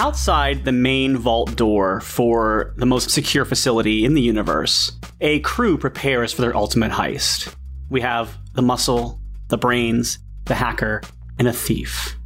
[0.00, 5.76] Outside the main vault door for the most secure facility in the universe, a crew
[5.76, 7.54] prepares for their ultimate heist.
[7.90, 11.02] We have the muscle, the brains, the hacker,
[11.38, 12.16] and a thief.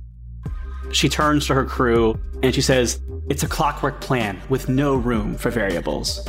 [0.93, 5.35] She turns to her crew and she says, It's a clockwork plan with no room
[5.35, 6.25] for variables.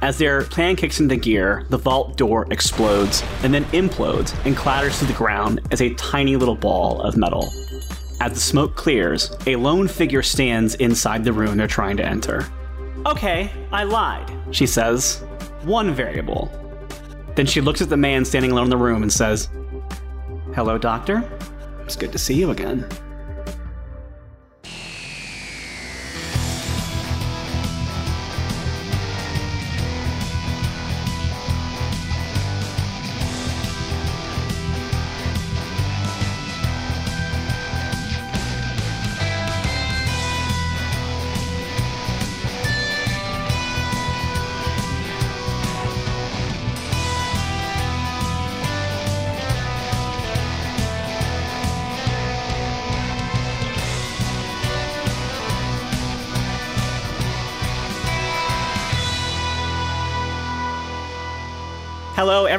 [0.00, 5.00] As their plan kicks into gear, the vault door explodes and then implodes and clatters
[5.00, 7.52] to the ground as a tiny little ball of metal.
[8.20, 12.46] As the smoke clears, a lone figure stands inside the room they're trying to enter.
[13.06, 15.24] Okay, I lied, she says.
[15.62, 16.50] One variable.
[17.34, 19.48] Then she looks at the man standing alone in the room and says,
[20.54, 21.22] Hello, Doctor.
[21.80, 22.86] It's good to see you again.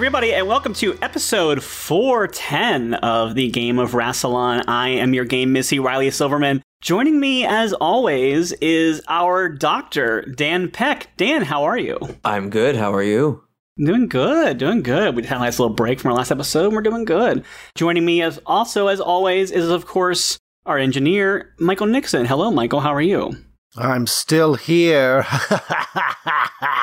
[0.05, 4.63] Everybody, and welcome to episode 410 of the Game of Rassilon.
[4.67, 6.61] I am your game Missy Riley Silverman.
[6.79, 11.09] Joining me, as always, is our doctor, Dan Peck.
[11.17, 11.97] Dan, how are you?
[12.23, 12.75] I'm good.
[12.75, 13.43] How are you?
[13.79, 15.15] Doing good, doing good.
[15.15, 17.43] We had a nice little break from our last episode, and we're doing good.
[17.73, 22.27] Joining me, as also as always, is of course our engineer, Michael Nixon.
[22.27, 22.81] Hello, Michael.
[22.81, 23.35] How are you?
[23.75, 25.25] I'm still here.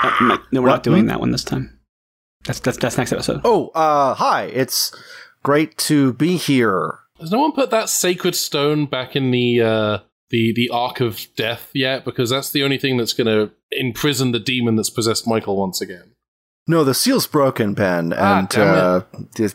[0.05, 1.72] Uh, no, we're not doing that one this time.
[2.45, 3.41] That's that's that's next episode.
[3.45, 4.45] oh, uh, hi.
[4.45, 4.95] It's
[5.43, 6.99] great to be here.
[7.21, 9.99] Has no one put that sacred stone back in the uh,
[10.31, 12.05] the the Ark of Death yet?
[12.05, 15.81] Because that's the only thing that's going to imprison the demon that's possessed Michael once
[15.81, 16.13] again.
[16.69, 19.01] No, the seal's broken, Ben, Ah, and damn uh,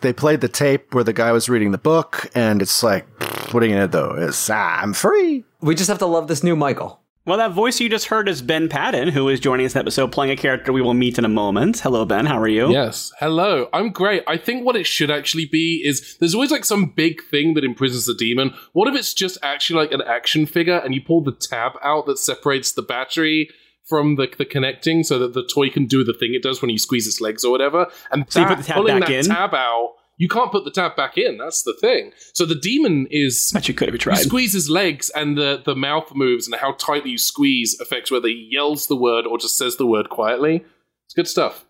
[0.01, 3.05] they played the tape where the guy was reading the book, and it's like,
[3.53, 4.11] what are you gonna do?
[4.27, 5.45] It's ah, I'm free.
[5.61, 7.01] We just have to love this new Michael.
[7.27, 9.81] Well, that voice you just heard is Ben Paddon, who is joining us in this
[9.81, 11.77] episode, playing a character we will meet in a moment.
[11.81, 12.25] Hello, Ben.
[12.25, 12.71] How are you?
[12.71, 13.11] Yes.
[13.19, 13.67] Hello.
[13.73, 14.23] I'm great.
[14.27, 17.65] I think what it should actually be is there's always like some big thing that
[17.65, 18.53] imprisons the demon.
[18.71, 22.05] What if it's just actually like an action figure and you pull the tab out
[22.05, 23.49] that separates the battery
[23.83, 26.69] from the, the connecting so that the toy can do the thing it does when
[26.69, 27.87] you squeeze its legs or whatever.
[28.09, 29.25] And So that- put the tab pulling back that in?
[29.25, 31.37] tab out, you can't put the tab back in.
[31.37, 32.11] That's the thing.
[32.33, 34.15] So the demon is Bet you could have you You tried.
[34.17, 38.27] squeeze his legs, and the, the mouth moves, and how tightly you squeeze affects whether
[38.27, 40.65] he yells the word or just says the word quietly.
[41.05, 41.65] It's good stuff.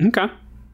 [0.00, 0.26] Okay.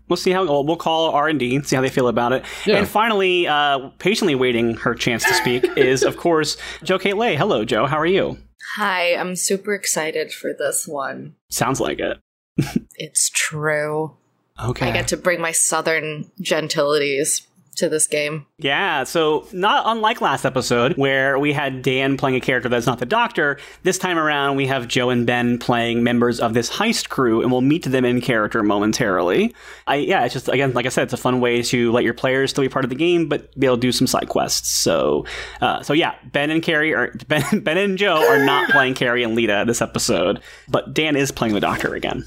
[0.09, 2.33] We'll see how we'll, we'll call R and D and see how they feel about
[2.33, 2.45] it.
[2.67, 2.77] Yeah.
[2.77, 7.37] And finally, uh, patiently waiting her chance to speak is, of course, Joe Kate Lay.
[7.37, 7.87] Hello, Joe.
[7.87, 8.37] How are you?
[8.77, 11.37] Hi, I'm super excited for this one.
[11.51, 12.19] Sounds like it.
[12.97, 14.17] It's true.
[14.61, 14.89] Okay.
[14.89, 17.47] I get to bring my southern gentilities
[17.77, 18.47] to this game.
[18.59, 22.99] Yeah, so not unlike last episode where we had Dan playing a character that's not
[22.99, 27.09] the doctor, this time around we have Joe and Ben playing members of this heist
[27.09, 29.55] crew and we'll meet them in character momentarily.
[29.87, 32.15] I yeah, it's just again like I said it's a fun way to let your
[32.15, 34.69] players still be part of the game but be able to do some side quests.
[34.69, 35.25] So
[35.63, 39.23] uh, so yeah, Ben and Carrie are Ben, ben and Joe are not playing Carrie
[39.23, 42.27] and Lita this episode, but Dan is playing the doctor again.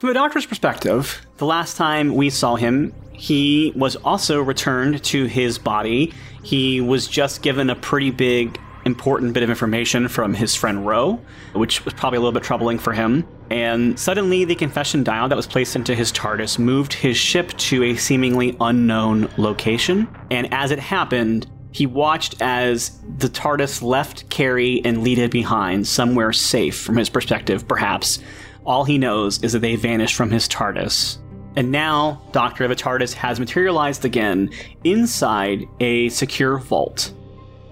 [0.00, 5.26] From the doctor's perspective, the last time we saw him, he was also returned to
[5.26, 6.14] his body.
[6.42, 11.20] He was just given a pretty big, important bit of information from his friend Ro,
[11.52, 13.28] which was probably a little bit troubling for him.
[13.50, 17.84] And suddenly, the confession dial that was placed into his TARDIS moved his ship to
[17.84, 20.08] a seemingly unknown location.
[20.30, 26.32] And as it happened, he watched as the TARDIS left Carrie and Lita behind, somewhere
[26.32, 28.18] safe from his perspective, perhaps.
[28.70, 31.18] All he knows is that they vanished from his TARDIS.
[31.56, 34.48] And now, Doctor of a TARDIS has materialized again
[34.84, 37.12] inside a secure vault.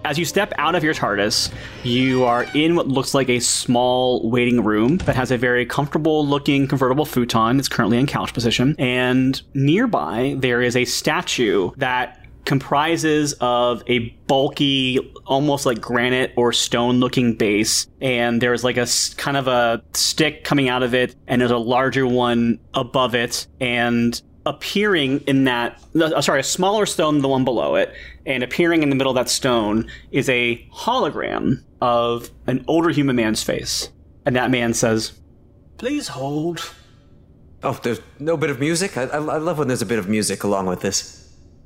[0.04, 1.52] As you step out of your TARDIS,
[1.84, 6.26] you are in what looks like a small waiting room that has a very comfortable
[6.26, 7.60] looking convertible futon.
[7.60, 8.74] It's currently in couch position.
[8.76, 12.17] And nearby, there is a statue that
[12.48, 17.86] comprises of a bulky, almost like granite or stone looking base.
[18.00, 18.86] And there's like a
[19.18, 23.46] kind of a stick coming out of it, and there's a larger one above it.
[23.60, 27.92] And appearing in that, uh, sorry, a smaller stone the one below it,
[28.24, 33.14] and appearing in the middle of that stone is a hologram of an older human
[33.14, 33.90] man's face.
[34.24, 35.12] And that man says,
[35.76, 36.72] Please hold.
[37.62, 38.96] Oh, there's no bit of music?
[38.96, 41.17] I, I, I love when there's a bit of music along with this.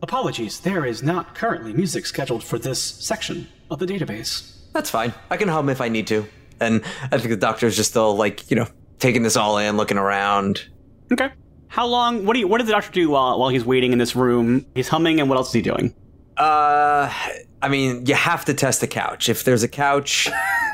[0.02, 4.56] Apologies, there is not currently music scheduled for this section of the database.
[4.72, 5.14] That's fine.
[5.30, 6.26] I can hum if I need to.
[6.58, 8.66] And I think the doctor's just still like, you know,
[8.98, 10.66] taking this all in, looking around.
[11.12, 11.30] Okay.
[11.68, 12.26] How long?
[12.26, 12.48] What do you?
[12.48, 14.66] What did the doctor do while while he's waiting in this room?
[14.74, 15.94] He's humming, and what else is he doing?
[16.36, 17.12] Uh,
[17.62, 19.28] I mean, you have to test the couch.
[19.28, 20.28] If there's a couch,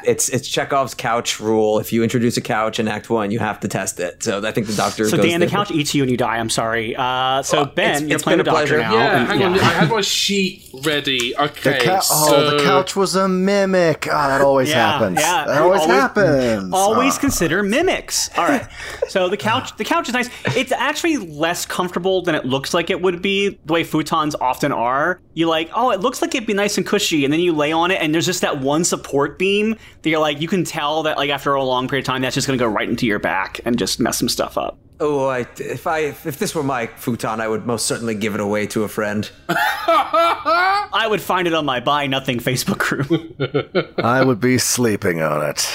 [0.04, 1.78] it's it's Chekhov's couch rule.
[1.78, 4.22] If you introduce a couch in Act One, you have to test it.
[4.22, 5.08] So I think the doctor.
[5.08, 6.36] So goes Dan, the couch eats you and you die.
[6.38, 6.94] I'm sorry.
[6.96, 8.88] Uh, so Ben, it's- you're it's playing the been a doctor pleasure.
[8.90, 8.94] now.
[8.94, 9.54] Yeah, and- hang on.
[9.58, 11.36] I had my sheet ready.
[11.36, 11.78] Okay.
[11.78, 14.06] The cou- so oh, the couch was a mimic.
[14.10, 15.20] Oh, that always Yeah, happens.
[15.20, 15.44] yeah.
[15.46, 16.72] That always, Always- happens.
[16.74, 17.20] Always Ah.
[17.20, 18.30] consider mimics.
[18.36, 18.66] All right.
[19.08, 20.28] So the couch, the couch is nice.
[20.54, 23.58] It's actually less comfortable than it looks like it would be.
[23.64, 25.18] The way futons often are.
[25.32, 27.72] You like, oh, it looks like it'd be nice and cushy, and then you lay
[27.72, 31.02] on it, and there's just that one support beam that you're like, you can tell
[31.04, 33.18] that like after a long period of time, that's just gonna go right into your
[33.18, 34.78] back and just mess some stuff up.
[35.00, 38.40] Oh, I, if I if this were my futon, I would most certainly give it
[38.40, 39.30] away to a friend.
[39.48, 43.94] I would find it on my buy nothing Facebook group.
[43.98, 45.68] I would be sleeping on it.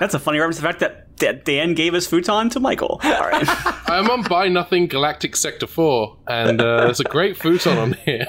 [0.00, 0.56] That's a funny reference.
[0.56, 3.00] to The fact that, that Dan gave his futon to Michael.
[3.04, 3.44] All right.
[3.88, 8.26] I'm on Buy Nothing Galactic Sector 4, and uh, there's a great futon on here.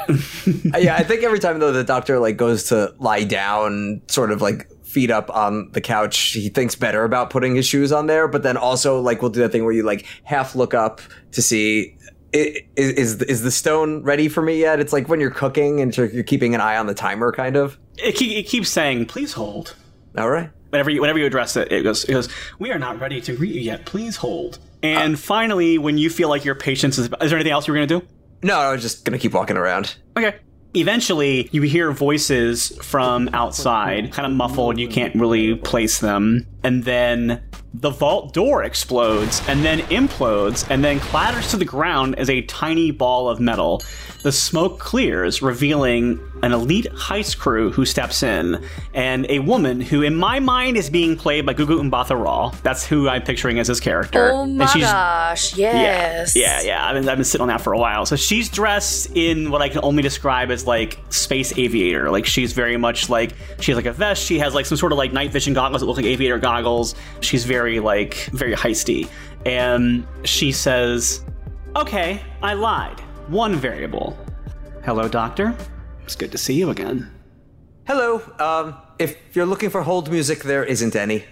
[0.78, 4.42] Yeah, I think every time though the doctor like goes to lie down, sort of
[4.42, 8.28] like feet up on the couch, he thinks better about putting his shoes on there.
[8.30, 11.02] But then also like we'll do that thing where you like half look up
[11.34, 11.98] to see.
[12.34, 14.80] Is, is is the stone ready for me yet?
[14.80, 17.78] It's like when you're cooking and you're keeping an eye on the timer, kind of.
[17.98, 19.76] it, keep, it keeps saying, please hold.
[20.18, 20.50] All right.
[20.70, 22.30] whenever you whenever you address it, it goes it goes.
[22.60, 23.86] We are not ready to greet you yet.
[23.86, 24.60] Please hold.
[24.84, 27.74] And uh, finally, when you feel like your patience is, is there anything else you
[27.74, 28.02] were gonna do?
[28.44, 29.96] No, I was just gonna keep walking around.
[30.18, 30.36] Okay.
[30.76, 34.78] Eventually, you hear voices from outside, kind of muffled.
[34.78, 36.46] You can't really place them.
[36.64, 37.42] And then
[37.80, 42.42] the vault door explodes, and then implodes, and then clatters to the ground as a
[42.44, 43.82] tiny ball of metal.
[44.24, 48.64] The smoke clears, revealing an elite heist crew who steps in,
[48.94, 52.50] and a woman who, in my mind, is being played by Gugu Mbatha Raw.
[52.64, 54.32] That's who I'm picturing as his character.
[54.34, 56.36] Oh And my she's- gosh, yes.
[56.36, 56.88] yeah, yeah, yeah.
[56.88, 58.06] I've been, I've been sitting on that for a while.
[58.08, 62.10] So she's dressed in what I can only describe as like space aviator.
[62.10, 64.24] Like she's very much like she has like a vest.
[64.24, 66.96] She has like some sort of like night vision goggles that look like aviator goggles.
[67.22, 69.10] She's very like very heisty,
[69.46, 71.26] and she says,
[71.76, 73.00] "Okay, I lied.
[73.28, 74.18] One variable.
[74.84, 75.56] Hello, doctor.
[76.04, 77.12] It's good to see you again."
[77.88, 78.22] Hello.
[78.40, 81.26] Um, if you're looking for hold music, there isn't any.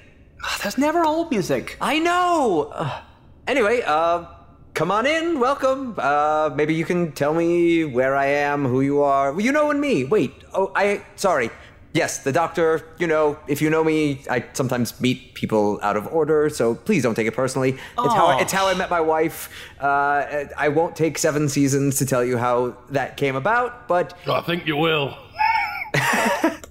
[0.62, 1.78] There's never old music.
[1.80, 2.72] I know.
[2.74, 3.02] Uh,
[3.48, 4.26] anyway, uh,
[4.74, 5.40] come on in.
[5.40, 5.96] Welcome.
[5.98, 9.40] Uh, maybe you can tell me where I am, who you are.
[9.40, 10.04] You know and me.
[10.04, 10.34] Wait.
[10.54, 11.02] Oh, I.
[11.16, 11.50] Sorry.
[11.94, 12.82] Yes, the doctor.
[12.98, 16.50] You know, if you know me, I sometimes meet people out of order.
[16.50, 17.74] So please don't take it personally.
[17.74, 18.40] It's how Aw.
[18.40, 19.50] it's how I met my wife.
[19.80, 24.42] Uh, I won't take seven seasons to tell you how that came about, but I
[24.42, 25.16] think you will.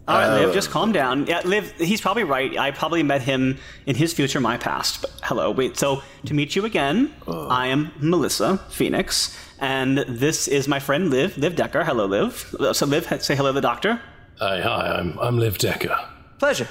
[0.09, 1.27] All right, Liv, just calm down.
[1.27, 2.59] Yeah, Liv, he's probably right.
[2.59, 5.03] I probably met him in his future, my past.
[5.03, 5.77] But hello, wait.
[5.77, 11.39] So to meet you again, I am Melissa Phoenix, and this is my friend Liv,
[11.39, 11.85] Liv Decker.
[11.85, 12.53] Hello, Liv.
[12.73, 14.01] So Liv, say hello to the doctor.
[14.39, 15.97] Hi, hi, I'm, I'm Liv Decker.
[16.39, 16.69] pleasure,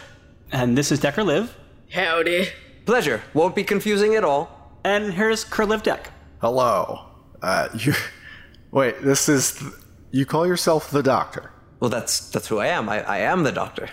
[0.52, 1.56] And this is Decker Liv,
[1.92, 2.48] Howdy.
[2.86, 3.22] pleasure.
[3.34, 4.80] Won't be confusing at all.
[4.84, 6.10] and here's Ker Liv Deck.
[6.42, 7.06] Hello.
[7.42, 7.94] Uh, you.
[8.72, 9.62] Wait, this is.
[10.12, 11.52] You call yourself the doctor.
[11.80, 12.90] Well, that's that's who I am.
[12.90, 13.90] I, I am the doctor.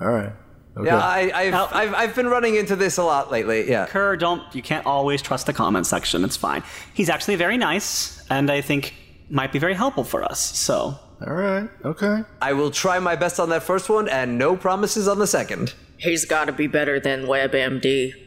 [0.00, 0.32] All right.
[0.76, 0.86] Okay.
[0.86, 3.68] Yeah, I, I've, Now- I've I've been running into this a lot lately.
[3.68, 3.86] Yeah.
[3.86, 6.24] Kerr, don't you can't always trust the comment section.
[6.24, 6.62] It's fine.
[6.94, 8.94] He's actually very nice, and I think
[9.30, 10.40] might be very helpful for us.
[10.40, 11.68] So All right.
[11.84, 12.22] Okay.
[12.40, 15.74] I will try my best on that first one, and no promises on the second.
[15.96, 18.12] He's got to be better than WebMD.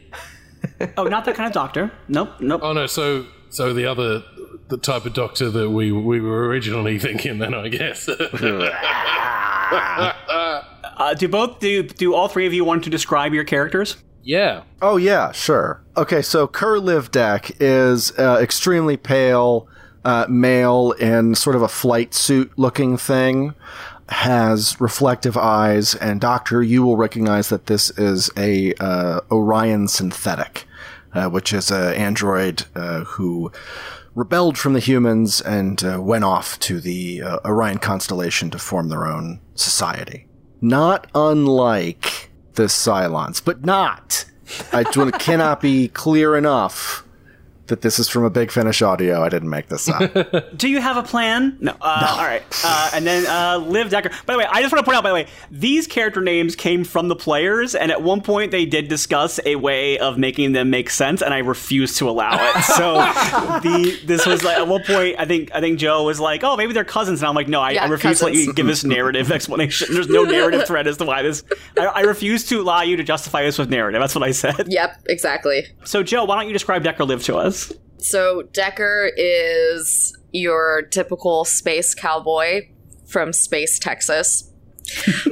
[0.96, 1.90] Oh, not that kind of doctor.
[2.06, 2.60] Nope, nope.
[2.62, 4.22] Oh no, so so the other
[4.68, 8.08] the type of doctor that we we were originally thinking then I guess.
[9.72, 13.96] Uh, do both do do all three of you want to describe your characters?
[14.22, 14.62] yeah.
[14.80, 15.82] Oh yeah, sure.
[15.96, 19.66] Okay, so Kerr Livdek is uh, extremely pale,
[20.04, 23.54] uh, male in sort of a flight suit looking thing,
[24.08, 30.66] has reflective eyes, and Doctor, you will recognize that this is a uh, Orion synthetic,
[31.14, 33.50] uh, which is an android uh, who
[34.14, 38.88] rebelled from the humans and uh, went off to the uh, Orion constellation to form
[38.88, 40.26] their own society.
[40.60, 44.26] Not unlike the Cylons, but not.
[44.72, 47.04] I cannot be clear enough
[47.72, 49.22] that this is from a Big Finish audio.
[49.22, 50.12] I didn't make this up.
[50.58, 51.56] Do you have a plan?
[51.58, 51.72] No.
[51.80, 52.42] Uh, All right.
[52.62, 54.10] Uh, and then uh, Liv Decker.
[54.26, 56.54] By the way, I just want to point out, by the way, these character names
[56.54, 60.52] came from the players, and at one point they did discuss a way of making
[60.52, 62.62] them make sense, and I refused to allow it.
[62.72, 66.42] So the this was like at one point, I think I think Joe was like,
[66.42, 68.52] "Oh, maybe they're cousins," and I'm like, "No, I, Yeah, I refuse to let you
[68.52, 69.88] give this narrative explanation.
[69.92, 71.42] There's no narrative thread as to why this.
[71.78, 74.00] I, I refuse to allow you to justify this with narrative.
[74.00, 74.66] That's what I said.
[74.68, 75.66] Yep, exactly.
[75.84, 77.61] So, Joe, why don't you describe Decker Liv to us?
[77.98, 82.68] So Decker is your typical space cowboy
[83.06, 84.50] from Space Texas.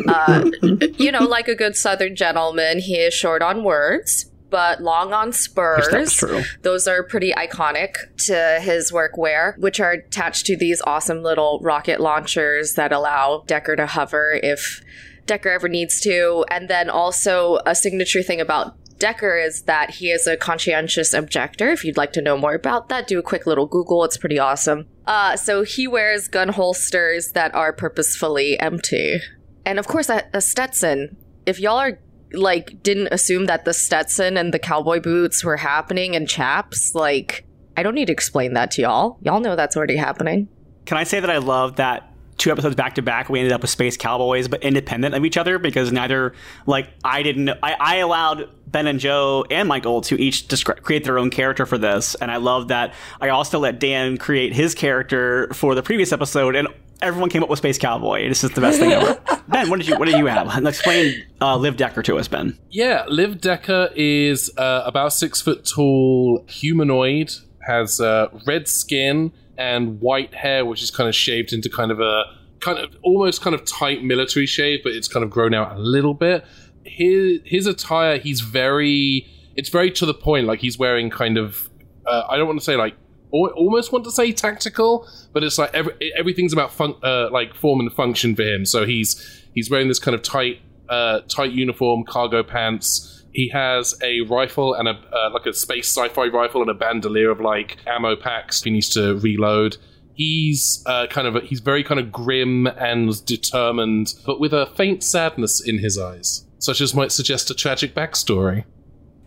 [0.09, 0.49] uh,
[0.99, 5.33] you know, like a good Southern gentleman, he is short on words, but long on
[5.33, 5.89] spurs.
[5.91, 6.43] That's true.
[6.63, 7.95] Those are pretty iconic
[8.27, 13.77] to his workwear, which are attached to these awesome little rocket launchers that allow Decker
[13.77, 14.83] to hover if
[15.27, 16.45] Decker ever needs to.
[16.51, 21.71] And then also a signature thing about Decker is that he is a conscientious objector.
[21.71, 24.05] If you'd like to know more about that, do a quick little Google.
[24.05, 24.87] It's pretty awesome.
[25.07, 29.21] Uh, so he wears gun holsters that are purposefully empty.
[29.65, 31.17] And of course, a, a Stetson.
[31.47, 31.99] If y'all are
[32.33, 37.45] like didn't assume that the Stetson and the cowboy boots were happening and chaps, like
[37.77, 39.19] I don't need to explain that to y'all.
[39.23, 40.49] Y'all know that's already happening.
[40.85, 42.10] Can I say that I love that
[42.41, 45.37] two episodes back to back we ended up with space cowboys but independent of each
[45.37, 46.33] other because neither
[46.67, 51.05] like I didn't I, I allowed Ben and Joe and Michael to each descri- create
[51.05, 52.95] their own character for this and I love that.
[53.21, 56.69] I also let Dan create his character for the previous episode and
[57.03, 58.29] everyone came up with space cowboy.
[58.29, 59.21] This is the best thing ever.
[59.49, 60.65] Ben what did you what did you have?
[60.65, 62.57] Explain uh, Liv Decker to us Ben.
[62.71, 67.33] Yeah, Liv Decker is uh, about six foot tall, humanoid,
[67.67, 72.01] has uh, red skin and white hair, which is kind of shaped into kind of
[72.01, 72.25] a
[72.61, 75.79] kind of almost kind of tight military shave, but it's kind of grown out a
[75.79, 76.47] little bit.
[76.85, 80.47] His his attire, he's very, it's very to the point.
[80.47, 81.69] Like he's wearing kind of,
[82.07, 82.95] uh, I don't want to say like,
[83.33, 87.81] almost want to say tactical, but it's like every, everything's about fun, uh, like form
[87.81, 88.65] and function for him.
[88.65, 93.20] So he's he's wearing this kind of tight uh, tight uniform, cargo pants.
[93.33, 97.31] He has a rifle and a uh, like a space sci-fi rifle and a bandolier
[97.31, 98.63] of like ammo packs.
[98.63, 99.77] He needs to reload.
[100.15, 105.03] He's uh, kind of he's very kind of grim and determined, but with a faint
[105.03, 108.65] sadness in his eyes, such as might suggest a tragic backstory.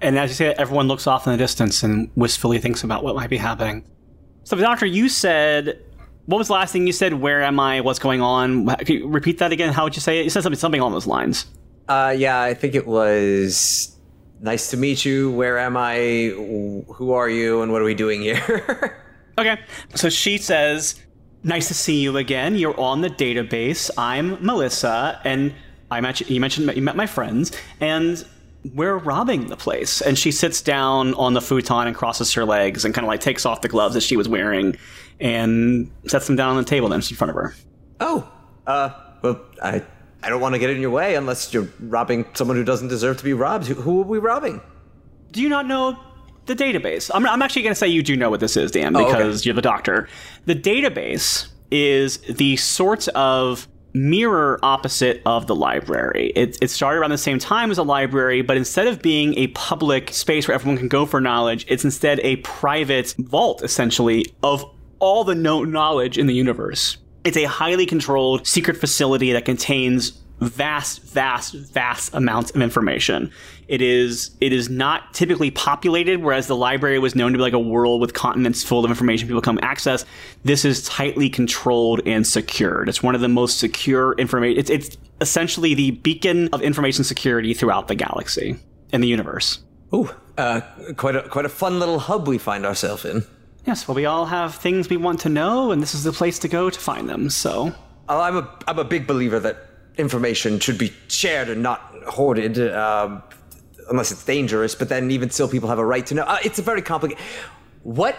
[0.01, 3.15] And as you say, everyone looks off in the distance and wistfully thinks about what
[3.15, 3.85] might be happening.
[4.43, 5.79] So, Doctor, you said,
[6.25, 7.13] what was the last thing you said?
[7.13, 7.79] Where am I?
[7.79, 8.67] What's going on?
[8.67, 9.71] Can you repeat that again?
[9.71, 10.23] How would you say it?
[10.25, 11.45] You said something, something along those lines.
[11.87, 13.92] Uh, yeah, I think it was
[14.43, 15.31] nice to meet you.
[15.31, 15.95] Where am I?
[16.35, 17.63] Who are you?
[17.63, 18.99] And what are we doing here?
[19.35, 19.57] Okay.
[19.95, 21.01] So she says,
[21.41, 22.55] nice to see you again.
[22.55, 23.89] You're on the database.
[23.97, 25.55] I'm Melissa, and
[25.89, 28.23] I mentioned you mentioned you met my friends, and
[28.75, 30.01] we're robbing the place.
[30.01, 33.21] And she sits down on the futon and crosses her legs and kind of like
[33.21, 34.77] takes off the gloves that she was wearing
[35.19, 37.55] and sets them down on the table then she's in front of her.
[38.01, 38.31] oh,
[38.67, 38.91] uh,
[39.23, 39.83] well, I,
[40.23, 43.17] I don't want to get in your way unless you're robbing someone who doesn't deserve
[43.17, 43.67] to be robbed.
[43.67, 44.61] Who, who are we robbing?
[45.31, 45.99] Do you not know
[46.45, 47.11] the database?
[47.13, 49.11] I'm, I'm actually going to say you do know what this is, Dan, oh, okay.
[49.11, 50.07] because you're the doctor.
[50.45, 56.31] The database is the sort of mirror opposite of the library.
[56.35, 59.47] It, it started around the same time as a library, but instead of being a
[59.47, 64.65] public space where everyone can go for knowledge, it's instead a private vault, essentially, of
[64.99, 66.97] all the known knowledge in the universe.
[67.23, 70.11] It's a highly controlled secret facility that contains
[70.41, 73.31] vast, vast, vast amounts of information.
[73.67, 77.53] It is it is not typically populated, whereas the library was known to be like
[77.53, 80.05] a world with continents full of information people come access.
[80.43, 82.89] This is tightly controlled and secured.
[82.89, 84.59] It's one of the most secure information.
[84.59, 88.57] It's, it's essentially the beacon of information security throughout the galaxy
[88.91, 89.59] and the universe.
[89.93, 90.61] Ooh, uh,
[90.97, 93.25] quite a quite a fun little hub we find ourselves in.
[93.65, 96.37] Yes, well, we all have things we want to know, and this is the place
[96.39, 97.29] to go to find them.
[97.29, 97.73] So,
[98.09, 99.57] Oh, I'm a I'm a big believer that
[99.97, 103.23] information should be shared and not hoarded, um,
[103.89, 104.75] unless it's dangerous.
[104.75, 106.23] But then, even still, people have a right to know.
[106.23, 107.23] Uh, it's a very complicated.
[107.83, 108.17] What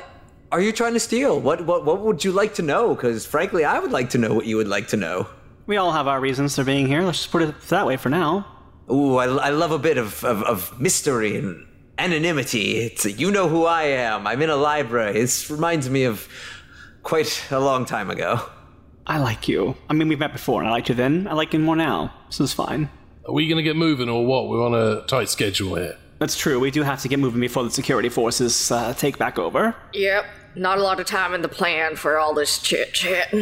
[0.51, 1.39] are you trying to steal?
[1.39, 2.95] What what what would you like to know?
[2.95, 5.27] Because frankly, I would like to know what you would like to know.
[5.67, 7.03] we all have our reasons for being here.
[7.03, 8.47] Let's just put it that way for now.
[8.91, 11.67] Ooh, I, I love a bit of, of, of mystery and
[11.99, 12.79] anonymity.
[12.79, 14.27] It's you know who I am.
[14.27, 15.13] I'm in a library.
[15.13, 16.29] This reminds me of
[17.03, 18.41] quite a long time ago.
[19.07, 19.77] I like you.
[19.89, 21.27] I mean, we've met before, and I liked you then.
[21.29, 22.13] I like you more now.
[22.31, 22.89] So it's fine.
[23.27, 24.49] Are we going to get moving or what?
[24.49, 25.97] We're on a tight schedule here.
[26.19, 26.59] That's true.
[26.59, 29.75] We do have to get moving before the security forces uh, take back over.
[29.93, 30.25] Yep.
[30.55, 33.35] Not a lot of time in the plan for all this chit chat.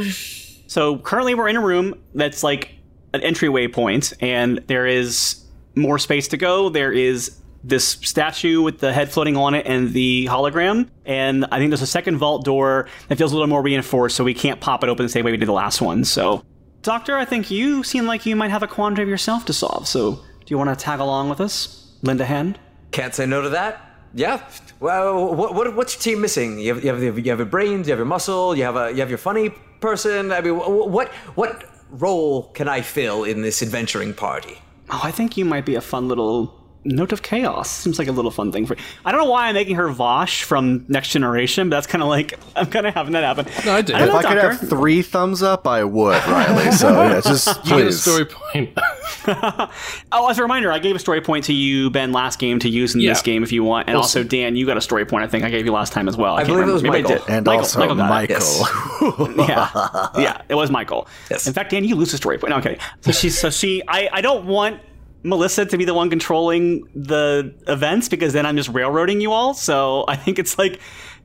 [0.67, 2.71] So currently, we're in a room that's like
[3.13, 5.45] an entryway point, and there is
[5.75, 6.71] more space to go.
[6.71, 10.89] There is this statue with the head floating on it and the hologram.
[11.05, 14.25] And I think there's a second vault door that feels a little more reinforced, so
[14.25, 16.05] we can't pop it open the same way we did the last one.
[16.05, 16.45] So,
[16.83, 19.87] Doctor, I think you seem like you might have a quandary of yourself to solve.
[19.87, 21.95] So, do you want to tag along with us?
[22.03, 22.59] Lend a hand?
[22.91, 23.89] Can't say no to that.
[24.15, 24.47] Yeah.
[24.81, 26.59] Well, what, what what's your team missing?
[26.59, 28.91] You have, you have you have your brains, you have your muscle, you have a
[28.91, 29.51] you have your funny
[29.81, 30.33] person.
[30.33, 34.59] I mean, what what role can I fill in this adventuring party?
[34.91, 37.71] Oh, I think you might be a fun little note of chaos.
[37.71, 38.77] Seems like a little fun thing for.
[39.05, 42.09] I don't know why I'm making her Vash from Next Generation, but that's kind of
[42.09, 43.47] like I'm kind of having that happen.
[43.65, 43.93] No, I do.
[43.93, 44.51] don't If know, I could Doctor.
[44.53, 46.73] have three thumbs up, I would, Riley.
[46.73, 48.77] So yeah, just You get a story point.
[50.11, 52.69] Oh, as a reminder, I gave a story point to you, Ben, last game to
[52.69, 53.11] use in Yeah.
[53.13, 54.29] this game if you want, and also Awesome.
[54.29, 55.25] Dan, you got a story point.
[55.25, 56.35] I think I gave you last time as well.
[56.35, 56.73] I, can't believe it remember.
[56.75, 57.25] was Maybe I Michael.
[57.27, 57.33] did.
[57.35, 58.31] and Michael, also Michael got it.
[58.31, 59.35] Michael.
[59.39, 59.49] Yes.
[59.49, 61.07] yeah, yeah, it was Michael.
[61.31, 61.47] Yes.
[61.47, 62.51] In fact, Dan, you lose a story point.
[62.51, 62.79] No, okay.
[63.03, 64.81] So she, so she, I, I don't want
[65.23, 69.55] Melissa to be the one controlling the events because then I'm just railroading you all.
[69.55, 70.81] So I think it's like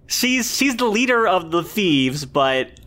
[0.08, 2.80] she's she's the leader of the thieves, but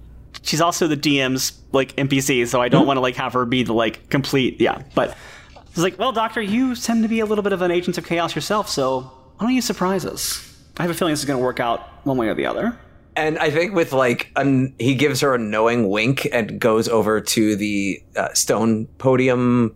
[0.42, 2.46] she's also the DM's like NPC.
[2.46, 4.82] So I don't want to like have her be the like complete yeah.
[4.94, 5.16] But
[5.54, 8.06] it's like, well, Doctor, you tend to be a little bit of an agent of
[8.06, 8.68] chaos yourself.
[8.68, 10.46] So why don't you surprise us?
[10.78, 12.78] I have a feeling this is going to work out one way or the other.
[13.16, 17.20] And I think with like an, he gives her a knowing wink and goes over
[17.20, 19.74] to the uh, stone podium.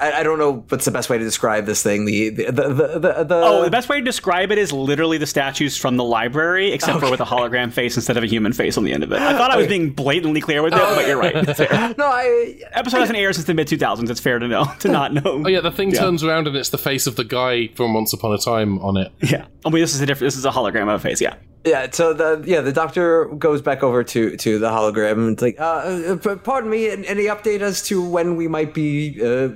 [0.00, 2.04] I, I don't know what's the best way to describe this thing.
[2.06, 5.18] The the the the, the, the Oh, the best way to describe it is literally
[5.18, 8.52] the statues from the library, except for with a hologram face instead of a human
[8.52, 9.20] face on the end of it.
[9.20, 11.34] I thought I was being blatantly clear with it, but you're right.
[11.98, 14.08] No, I Episode hasn't aired since the mid 2000s.
[14.08, 15.42] It's fair to know to not know.
[15.44, 18.12] Oh yeah, the thing turns around and it's the face of the guy from Once
[18.12, 19.12] Upon a Time on it.
[19.20, 19.46] yeah.
[19.64, 20.28] Oh, wait, this is a different.
[20.28, 21.20] This is a hologram of a face.
[21.20, 21.34] Yeah.
[21.64, 25.42] Yeah, so the yeah the doctor goes back over to to the hologram and it's
[25.42, 29.48] like, uh, uh, pardon me, any update as to when we might be uh,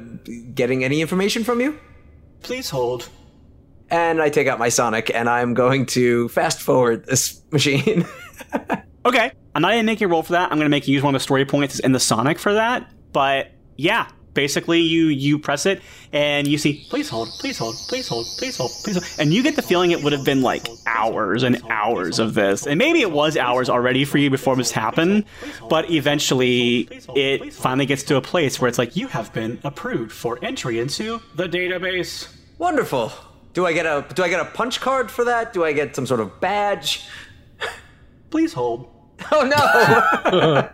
[0.55, 1.79] getting any information from you?
[2.43, 3.09] Please hold.
[3.91, 8.05] And I take out my Sonic and I'm going to fast forward this machine.
[9.07, 9.33] Okay.
[9.55, 10.51] I'm not even making a roll for that.
[10.51, 12.55] I'm going to make you use one of the story points in the Sonic for
[12.55, 12.91] that.
[13.13, 15.81] But yeah, basically you you press it
[16.13, 19.43] and you see please hold, please hold, please hold, please hold, please hold, and you
[19.43, 23.01] get the feeling it would have been like hours and hours of this, and maybe
[23.01, 25.25] it was hours already for you before this happened.
[25.69, 30.13] But eventually, it finally gets to a place where it's like you have been approved
[30.13, 32.29] for entry into the database.
[32.59, 33.13] Wonderful.
[33.53, 35.53] Do I get a do I get a punch card for that?
[35.53, 37.07] Do I get some sort of badge?
[38.31, 38.91] Please hold.
[39.31, 40.69] Oh no!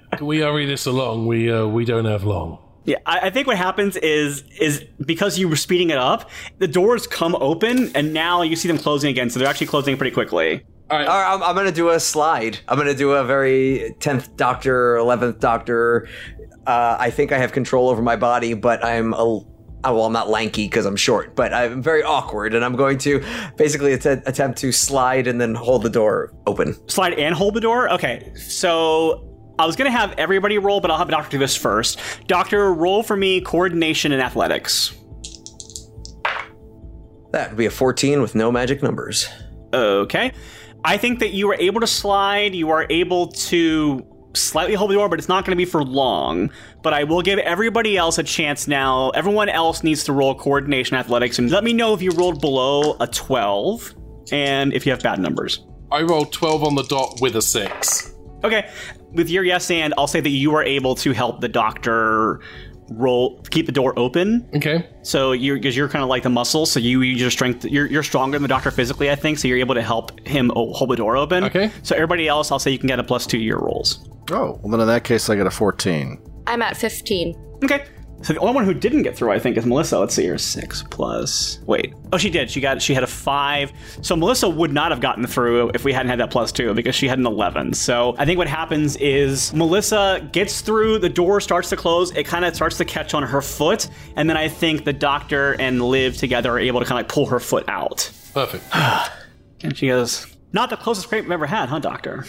[0.16, 1.26] Can we hurry this along?
[1.26, 2.58] We uh, we don't have long.
[2.86, 6.68] Yeah, I, I think what happens is is because you were speeding it up, the
[6.68, 9.28] doors come open, and now you see them closing again.
[9.28, 10.64] So they're actually closing pretty quickly.
[10.88, 12.60] All right, All right, I'm, I'm gonna do a slide.
[12.68, 16.08] I'm gonna do a very tenth Doctor, eleventh Doctor.
[16.66, 19.16] Uh, I think I have control over my body, but I'm a
[19.86, 22.98] oh, well, I'm not lanky because I'm short, but I'm very awkward, and I'm going
[22.98, 23.24] to
[23.56, 26.76] basically att- attempt to slide and then hold the door open.
[26.88, 27.92] Slide and hold the door.
[27.92, 31.98] Okay, so I was gonna have everybody roll, but I'll have Doctor do this first.
[32.26, 34.92] Doctor, roll for me coordination and athletics.
[37.32, 39.28] That would be a 14 with no magic numbers.
[39.74, 40.32] Okay.
[40.84, 42.54] I think that you were able to slide.
[42.54, 45.82] You are able to slightly hold the door, but it's not going to be for
[45.82, 46.50] long.
[46.82, 49.10] But I will give everybody else a chance now.
[49.10, 52.96] Everyone else needs to roll coordination athletics and let me know if you rolled below
[53.00, 53.94] a 12
[54.32, 55.64] and if you have bad numbers.
[55.90, 58.12] I rolled twelve on the dot with a six.
[58.44, 58.68] Okay.
[59.16, 62.40] With your yes and, I'll say that you are able to help the doctor
[62.90, 64.86] roll keep the door open Okay.
[65.02, 67.86] so you're because you're kind of like the muscle so you use your strength you're,
[67.86, 70.88] you're stronger than the doctor physically i think so you're able to help him hold
[70.90, 71.72] the door open Okay.
[71.82, 74.60] so everybody else i'll say you can get a plus two to your rolls Oh,
[74.62, 76.16] well then in that case I get a 14.
[76.46, 77.58] I'm at 15.
[77.64, 77.86] okay
[78.26, 79.98] so the only one who didn't get through i think is melissa.
[80.00, 80.36] Let's see here.
[80.36, 81.94] Six plus wait.
[82.12, 82.50] Oh she did.
[82.50, 83.72] She got she had a five.
[84.02, 86.96] So melissa would not have gotten through if we hadn't had that plus two because
[86.96, 91.40] she had an 11 so i think what happens is melissa gets through the door
[91.40, 92.10] starts to close.
[92.16, 93.88] It kind of starts to catch on her foot.
[94.16, 97.12] And then i think the doctor and liv together are able to kind of like
[97.14, 98.10] pull her foot out.
[98.34, 98.64] Perfect.
[99.62, 102.26] And she goes, Not the closest scrape we've ever had, huh, Doctor?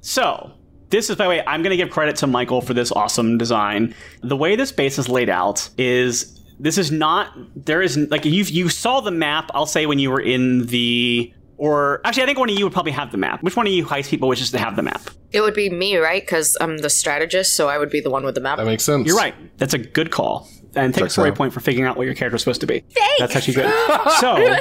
[0.00, 0.52] So,
[0.90, 3.38] this is, by the way, I'm going to give credit to Michael for this awesome
[3.38, 3.94] design.
[4.22, 6.32] The way this base is laid out is.
[6.58, 7.36] This is not.
[7.54, 8.42] There is like you.
[8.44, 9.50] You saw the map.
[9.52, 12.72] I'll say when you were in the, or actually, I think one of you would
[12.72, 13.42] probably have the map.
[13.42, 15.02] Which one of you heist people wishes to have the map?
[15.32, 16.22] It would be me, right?
[16.22, 18.56] Because I'm the strategist, so I would be the one with the map.
[18.56, 19.06] That makes sense.
[19.06, 19.34] You're right.
[19.58, 20.48] That's a good call.
[20.74, 21.36] And take a story out.
[21.36, 22.80] point for figuring out what your character's supposed to be.
[22.80, 23.18] Thanks!
[23.18, 24.10] That's actually good.
[24.20, 24.56] so,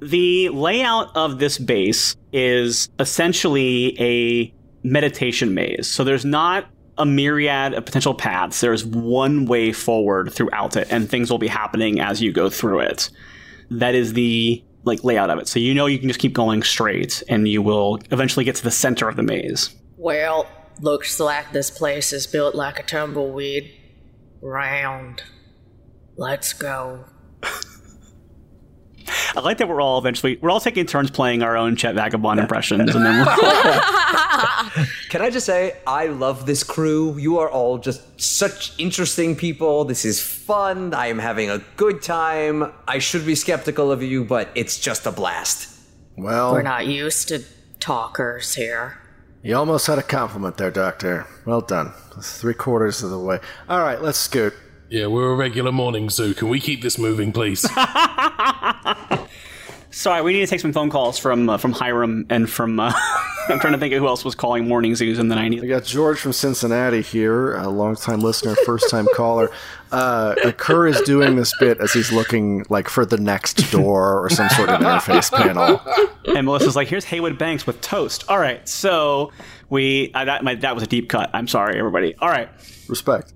[0.00, 5.86] the layout of this base is essentially a meditation maze.
[5.86, 6.66] So, there's not
[6.98, 8.60] a myriad of potential paths.
[8.60, 12.80] There's one way forward throughout it, and things will be happening as you go through
[12.80, 13.10] it.
[13.70, 15.46] that is the like layout of it.
[15.48, 18.64] So you know you can just keep going straight, and you will eventually get to
[18.64, 19.74] the center of the maze.
[19.96, 20.46] Well,
[20.80, 23.70] looks like this place is built like a tumbleweed.
[24.40, 25.22] Round.
[26.16, 27.04] Let's go.
[29.36, 32.40] I like that we're all eventually we're all taking turns playing our own Chet Vagabond
[32.40, 33.34] impressions, and then we're
[35.08, 37.16] Can I just say, I love this crew.
[37.18, 39.84] You are all just such interesting people.
[39.84, 40.92] This is fun.
[40.94, 42.72] I am having a good time.
[42.86, 45.74] I should be skeptical of you, but it's just a blast.
[46.16, 47.42] Well, We're not used to
[47.80, 48.98] talkers here.
[49.42, 51.26] you almost had a compliment there, Doctor.
[51.46, 51.92] Well done.
[52.14, 53.38] That's three quarters of the way.
[53.68, 54.52] All right, let's scoot.
[54.90, 56.32] Yeah, we're a regular morning zoo.
[56.32, 57.60] Can we keep this moving, please?
[59.90, 60.22] sorry.
[60.22, 62.80] We need to take some phone calls from uh, from Hiram and from.
[62.80, 62.92] Uh,
[63.50, 65.62] I'm trying to think of who else was calling morning zoos in the 90s.
[65.62, 65.68] We 90s.
[65.68, 69.50] got George from Cincinnati here, a longtime listener, first time caller.
[69.90, 74.28] Uh, Kerr is doing this bit as he's looking like for the next door or
[74.30, 75.80] some sort of interface panel.
[76.34, 79.32] And Melissa's like, "Here's Heywood Banks with toast." All right, so
[79.70, 81.30] we uh, that my, that was a deep cut.
[81.34, 82.14] I'm sorry, everybody.
[82.16, 82.48] All right.
[82.88, 83.32] Respect.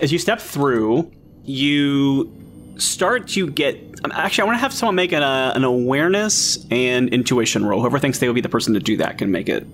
[0.00, 1.10] As you step through,
[1.44, 2.32] you
[2.78, 3.76] start to get.
[4.04, 7.80] um, Actually, I want to have someone make an, uh, an awareness and intuition roll.
[7.80, 9.66] Whoever thinks they would be the person to do that can make it.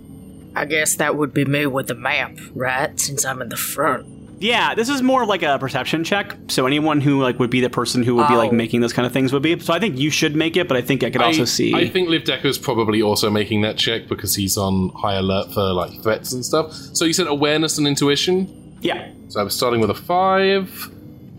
[0.57, 2.99] I guess that would be me with the map, right?
[2.99, 4.07] Since I'm in the front.
[4.41, 6.37] Yeah, this is more like a perception check.
[6.49, 8.55] So anyone who like would be the person who would be like Oh.
[8.55, 9.59] making those kind of things would be.
[9.59, 11.75] So I think you should make it, but I think I could also see.
[11.75, 15.73] I think Liv is probably also making that check because he's on high alert for
[15.73, 16.73] like threats and stuff.
[16.73, 18.68] So you said awareness and intuition.
[18.81, 19.11] Yeah.
[19.29, 20.91] So I'm starting with a five,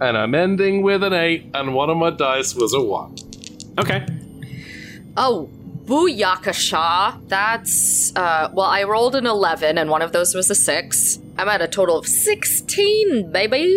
[0.02, 3.16] and I'm ending with an eight, and one of my dice was a one.
[3.78, 4.06] Okay.
[5.18, 5.50] Oh,
[5.86, 7.28] booyakasha.
[7.28, 11.20] That's, uh, well, I rolled an 11 and one of those was a 6.
[11.40, 13.74] I'm at a total of 16, baby.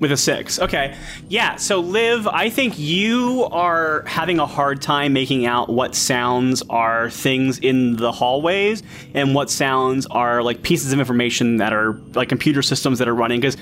[0.00, 0.58] With a six.
[0.58, 0.96] Okay.
[1.28, 1.54] Yeah.
[1.54, 7.10] So, Liv, I think you are having a hard time making out what sounds are
[7.10, 8.82] things in the hallways
[9.14, 13.14] and what sounds are like pieces of information that are like computer systems that are
[13.14, 13.38] running.
[13.38, 13.56] Because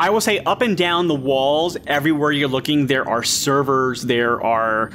[0.00, 4.42] I will say, up and down the walls, everywhere you're looking, there are servers, there
[4.42, 4.90] are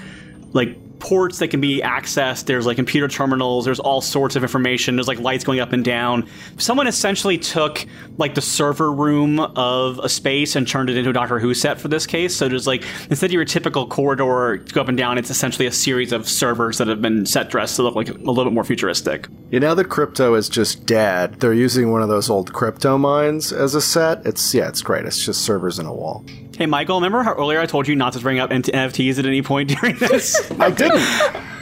[0.52, 2.46] like ports that can be accessed.
[2.46, 3.66] There's like computer terminals.
[3.66, 4.96] There's all sorts of information.
[4.96, 6.30] There's like lights going up and down.
[6.58, 7.86] Someone essentially took
[8.18, 11.82] like the server room of a space and turned it into a Doctor Who set
[11.82, 12.36] for this case.
[12.36, 15.72] So there's like instead of your typical corridor go up and down, it's essentially a
[15.72, 18.64] series of servers that have been set dressed to look like a little bit more
[18.64, 19.28] futuristic.
[19.50, 21.40] You know that crypto is just dead.
[21.40, 24.26] They're using one of those old crypto mines as a set.
[24.26, 25.06] It's yeah, it's great.
[25.06, 26.24] It's just servers in a wall.
[26.62, 29.42] Hey, Michael, remember how earlier I told you not to bring up NFTs at any
[29.42, 30.52] point during this?
[30.60, 31.02] I didn't.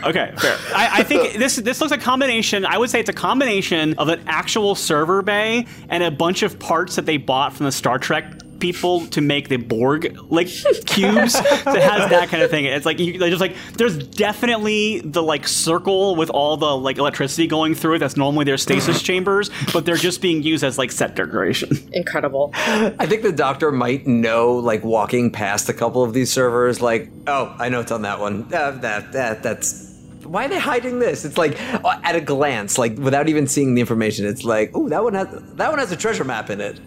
[0.03, 0.57] Okay, fair.
[0.75, 2.65] I, I think this this looks a combination.
[2.65, 6.59] I would say it's a combination of an actual server bay and a bunch of
[6.59, 8.25] parts that they bought from the Star Trek
[8.59, 12.65] people to make the Borg like cubes that has that kind of thing.
[12.65, 17.47] It's like you just like there's definitely the like circle with all the like electricity
[17.47, 17.99] going through it.
[17.99, 21.71] That's normally their stasis chambers, but they're just being used as like set decoration.
[21.93, 22.51] Incredible.
[22.55, 27.09] I think the doctor might know, like walking past a couple of these servers, like,
[27.27, 28.43] oh, I know it's on that one.
[28.53, 29.89] Uh, that that that's.
[30.29, 31.25] Why are they hiding this?
[31.25, 34.25] It's like uh, at a glance, like without even seeing the information.
[34.27, 36.79] It's like, oh, that one has that one has a treasure map in it.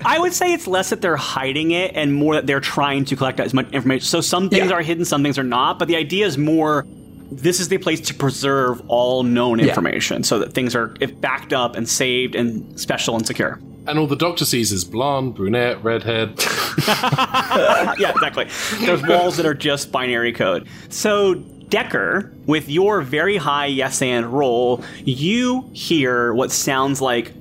[0.06, 3.16] I would say it's less that they're hiding it and more that they're trying to
[3.16, 4.06] collect as much information.
[4.06, 4.76] So some things Yeah.
[4.76, 5.78] are hidden, some things are not.
[5.78, 6.86] But the idea is more
[7.30, 11.52] this is the place to preserve all known information so that things are if backed
[11.52, 13.60] up and saved and special and secure.
[13.86, 16.34] And all the doctor sees is blonde, brunette, redhead.
[16.88, 18.46] yeah, exactly.
[18.84, 20.66] There's walls that are just binary code.
[20.88, 27.32] So, Decker, with your very high yes and roll, you hear what sounds like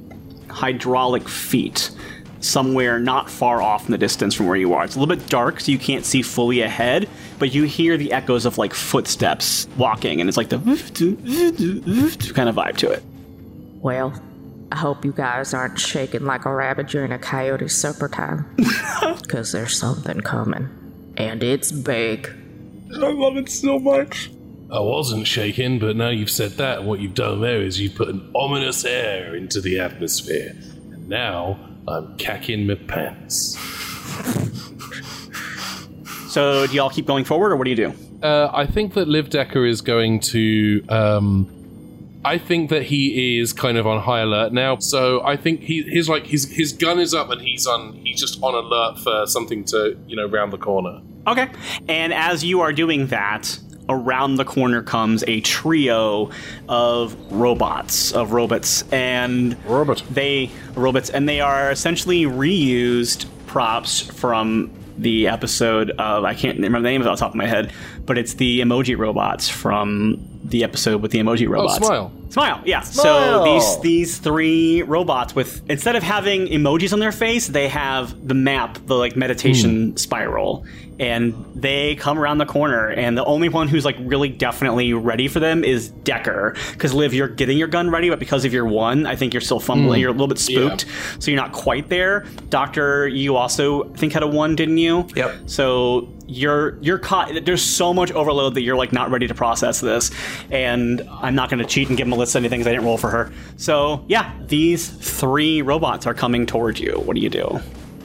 [0.50, 1.92] hydraulic feet
[2.40, 4.84] somewhere not far off in the distance from where you are.
[4.84, 7.10] It's a little bit dark, so you can't see fully ahead,
[7.40, 10.58] but you hear the echoes of like footsteps walking, and it's like the
[12.34, 13.04] kind of vibe to it.
[13.82, 14.14] Well,
[14.72, 18.56] I hope you guys aren't shaking like a rabbit during a coyote supper time.
[19.22, 20.70] Because there's something coming.
[21.18, 22.30] And it's big.
[22.94, 24.32] I love it so much.
[24.70, 28.10] I wasn't shaking, but now you've said that, what you've done there is you've put
[28.10, 30.56] an ominous air into the atmosphere.
[30.92, 33.58] And now I'm cacking my pants.
[36.30, 37.94] So, do y'all keep going forward, or what do you do?
[38.22, 40.84] Uh, I think that Liv Decker is going to.
[40.88, 41.50] Um,
[42.24, 44.78] I think that he is kind of on high alert now.
[44.78, 47.94] So I think he, he's like his his gun is up and he's on.
[47.94, 51.02] He's just on alert for something to you know round the corner.
[51.28, 51.50] Okay.
[51.88, 53.60] And as you are doing that,
[53.90, 56.32] around the corner comes a trio
[56.68, 60.04] of robots, of robots, and Robot.
[60.10, 66.80] they robots, and they are essentially reused props from the episode of I can't remember
[66.80, 67.72] the name of it off the top of my head,
[68.06, 71.78] but it's the emoji robots from the episode with the emoji robots.
[71.82, 71.88] Oh, robots.
[71.88, 72.12] smile.
[72.30, 72.82] Smile, yeah.
[72.82, 78.28] So these these three robots with instead of having emojis on their face, they have
[78.28, 79.96] the map, the like meditation hmm.
[79.98, 80.66] spiral,
[81.00, 82.88] and they come around the corner.
[82.90, 87.14] And the only one who's like really definitely ready for them is Decker, because Liv,
[87.14, 90.00] you're getting your gun ready, but because of your one, I think you're still fumbling.
[90.00, 90.02] Mm.
[90.02, 90.86] You're a little bit spooked,
[91.20, 92.26] so you're not quite there.
[92.50, 95.08] Doctor, you also I think had a one, didn't you?
[95.16, 95.36] Yep.
[95.46, 97.46] So you're you're caught.
[97.46, 100.12] There's so much overload that you're like not ready to process this,
[100.52, 103.10] and I'm not going to cheat and give Melissa anything 'cause I didn't roll for
[103.10, 103.32] her.
[103.56, 106.94] So yeah, these three robots are coming towards you.
[107.06, 107.60] What do you do?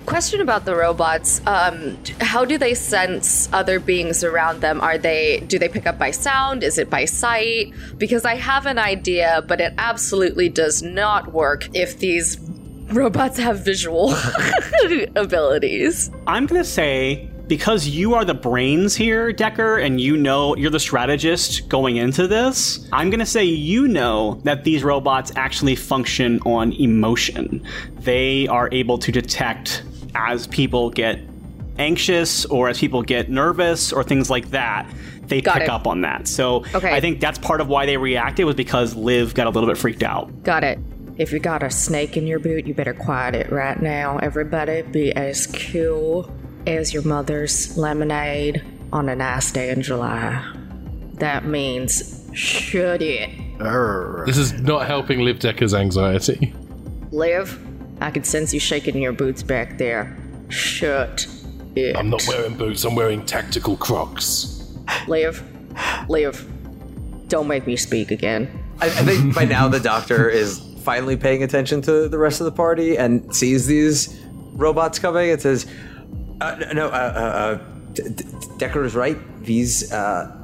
[0.06, 1.40] Question about the robots.
[1.46, 4.80] Um, how do they sense other beings around them?
[4.80, 6.62] Are they do they pick up by sound?
[6.62, 7.72] Is it by sight?
[7.98, 12.38] Because I have an idea, but it absolutely does not work if these
[12.92, 14.14] robots have visual
[15.16, 16.10] abilities.
[16.26, 20.70] I'm going to say because you are the brains here, Decker, and you know you're
[20.70, 25.76] the strategist going into this, I'm going to say you know that these robots actually
[25.76, 27.62] function on emotion.
[27.98, 29.82] They are able to detect
[30.14, 31.18] as people get
[31.79, 34.87] anxious or as people get nervous or things like that.
[35.27, 35.68] They Got pick it.
[35.70, 36.29] up on that.
[36.29, 36.92] So Okay.
[36.92, 39.79] I think that's part of why they reacted was because Liv got a little bit
[39.79, 40.42] freaked out.
[40.42, 40.79] Got it.
[41.16, 44.18] If you got a snake in your boot, you better quiet it right now.
[44.18, 46.31] Everybody be as cool
[46.66, 50.44] as your mother's lemonade on a nice day in July.
[51.14, 53.31] That means shut it.
[53.61, 54.25] Err.
[54.27, 56.53] This is not helping Liv Decker's anxiety.
[57.11, 57.59] Liv,
[58.02, 60.16] I can sense you shaking your boots back there.
[60.48, 61.26] Shut
[61.76, 61.96] it.
[61.96, 64.76] I'm not wearing boots, I'm wearing tactical crocs.
[65.06, 65.42] Liv,
[66.08, 66.50] Liv,
[67.28, 68.50] don't make me speak again.
[68.80, 72.44] I, I think by now the doctor is finally paying attention to the rest of
[72.44, 74.20] the party and sees these
[74.52, 75.66] robots coming and says,
[76.40, 77.54] uh, "No, uh, uh, uh,
[77.92, 78.24] D- D-
[78.58, 79.16] Decker is right.
[79.44, 80.36] These uh,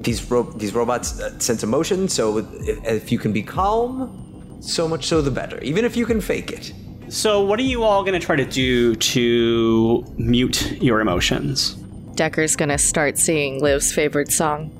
[0.00, 2.08] these ro- these robots uh, sense emotion.
[2.08, 2.46] So if,
[2.84, 5.58] if you can be calm, so much so the better.
[5.62, 6.72] Even if you can fake it."
[7.12, 11.74] So what are you all going to try to do to mute your emotions?
[12.14, 14.70] Decker's gonna start singing Liv's favorite song.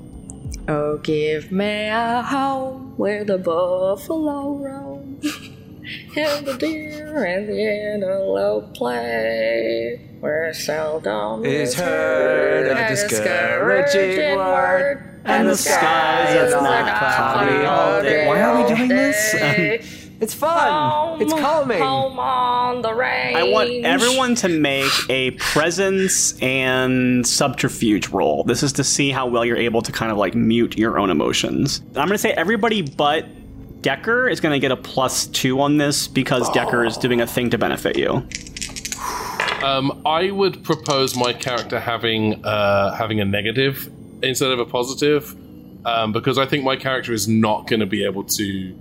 [0.67, 5.19] Oh, give me a home where the buffalo roam,
[6.15, 15.49] and the deer and the antelope play, where seldom Is heard a discouraging word, And
[15.49, 18.09] the skies is are not not cloudy cloudy all all day.
[18.09, 18.27] day.
[18.27, 19.92] Why are we doing this?
[20.23, 21.21] It's fun.
[21.21, 21.81] It's calming.
[21.81, 23.35] Home on the range.
[23.35, 28.45] I want everyone to make a presence and subterfuge roll.
[28.45, 31.09] This is to see how well you're able to kind of like mute your own
[31.09, 31.81] emotions.
[31.89, 33.25] I'm going to say everybody but
[33.81, 37.27] Decker is going to get a plus two on this because Decker is doing a
[37.27, 38.25] thing to benefit you.
[39.61, 45.35] Um, I would propose my character having uh, having a negative instead of a positive,
[45.85, 48.73] um, because I think my character is not going to be able to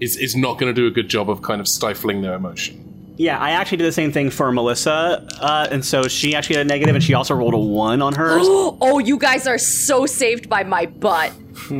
[0.00, 2.84] is is not going to do a good job of kind of stifling their emotion.
[3.16, 6.66] Yeah, I actually did the same thing for Melissa, uh, and so she actually had
[6.66, 8.46] a negative, and she also rolled a one on hers.
[8.80, 11.32] Oh, you guys are so saved by my butt.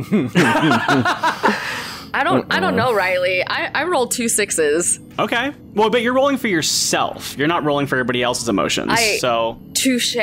[2.11, 3.43] I don't I don't know, Riley.
[3.45, 4.99] I, I rolled two sixes.
[5.19, 7.37] Okay, well, but you're rolling for yourself.
[7.37, 8.89] You're not rolling for everybody else's emotions.
[8.91, 10.17] I- so Touche.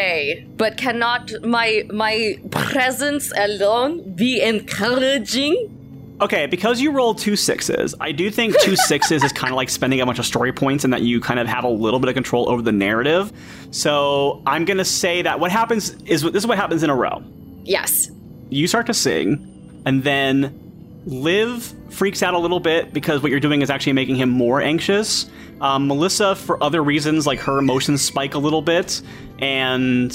[0.57, 5.73] But cannot my my presence alone be encouraging?
[6.20, 9.68] Okay, because you rolled two sixes, I do think two sixes is kind of like
[9.68, 12.09] spending a bunch of story points and that you kind of have a little bit
[12.09, 13.33] of control over the narrative.
[13.70, 16.94] So I'm going to say that what happens is this is what happens in a
[16.94, 17.22] row.
[17.64, 18.11] Yes.
[18.48, 23.40] You start to sing, and then Liv freaks out a little bit because what you're
[23.40, 25.29] doing is actually making him more anxious.
[25.61, 29.02] Um, Melissa, for other reasons, like her emotions spike a little bit,
[29.38, 30.11] and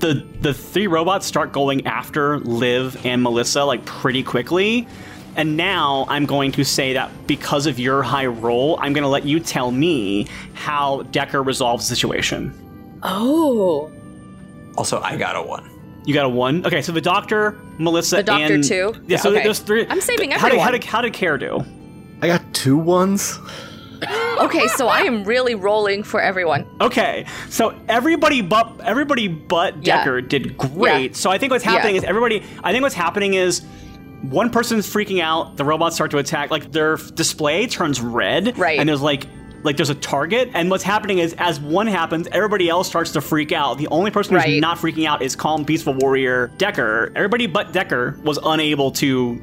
[0.00, 4.86] the the three robots start going after Liv and Melissa like pretty quickly.
[5.36, 9.08] And now I'm going to say that because of your high roll, I'm going to
[9.08, 12.52] let you tell me how Decker resolves the situation.
[13.02, 13.90] Oh.
[14.76, 15.68] Also, I got a one.
[16.04, 16.64] You got a one.
[16.66, 18.94] Okay, so the doctor, Melissa, The doctor and too?
[19.06, 19.42] Yeah, so Okay.
[19.44, 19.86] there's three.
[19.88, 20.72] I'm saving how did, how everyone.
[20.80, 21.64] did how did Care do?
[22.22, 23.38] I got two ones.
[24.38, 26.66] Okay, so I am really rolling for everyone.
[26.80, 29.98] Okay, so everybody but everybody but Yeah.
[29.98, 31.10] Decker did great.
[31.10, 31.16] Yeah.
[31.16, 32.00] So I think what's happening Yeah.
[32.02, 32.42] is everybody.
[32.64, 33.62] I think what's happening is.
[34.22, 35.56] One person's freaking out.
[35.56, 36.50] The robots start to attack.
[36.50, 38.78] Like their f- display turns red, Right.
[38.78, 39.26] And there's like,
[39.62, 40.50] like there's a target.
[40.54, 43.78] And what's happening is, as one happens, everybody else starts to freak out.
[43.78, 44.60] The only person who's Right.
[44.60, 47.12] not freaking out is calm, peaceful warrior Decker.
[47.16, 49.40] Everybody but Decker was unable to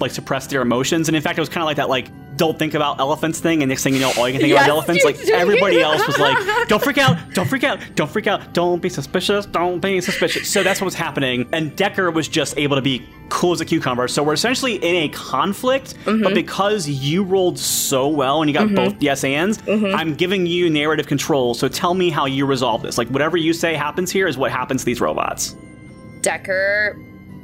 [0.00, 1.08] like suppress their emotions.
[1.08, 2.08] And in fact, it was kind of like that, like
[2.40, 4.62] don't think about elephants thing, and next thing you know, all you can think about
[4.62, 5.04] Yes, is elephants.
[5.04, 5.32] Like do.
[5.34, 8.88] everybody else was like, don't freak out, don't freak out, don't freak out, don't be
[8.88, 10.48] suspicious, don't be suspicious.
[10.50, 13.64] So that's what was happening, and Decker was just able to be cool as a
[13.66, 14.08] cucumber.
[14.08, 16.22] So we're essentially in a conflict, Mm-hmm.
[16.22, 19.94] but because you rolled so well and you got both yes ands, Mm-hmm.
[19.94, 21.52] I'm giving you narrative control.
[21.54, 22.96] So tell me how you resolve this.
[22.98, 25.54] Like whatever you say happens here is what happens to these robots.
[26.22, 26.98] Decker,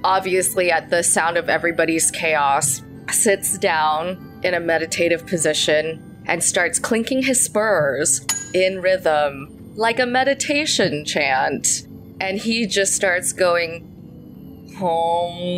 [0.05, 6.79] obviously at the sound of everybody's chaos, sits down in a meditative position and starts
[6.79, 11.85] clinking his spurs in rhythm, like a meditation chant.
[12.21, 15.57] And he just starts going, home,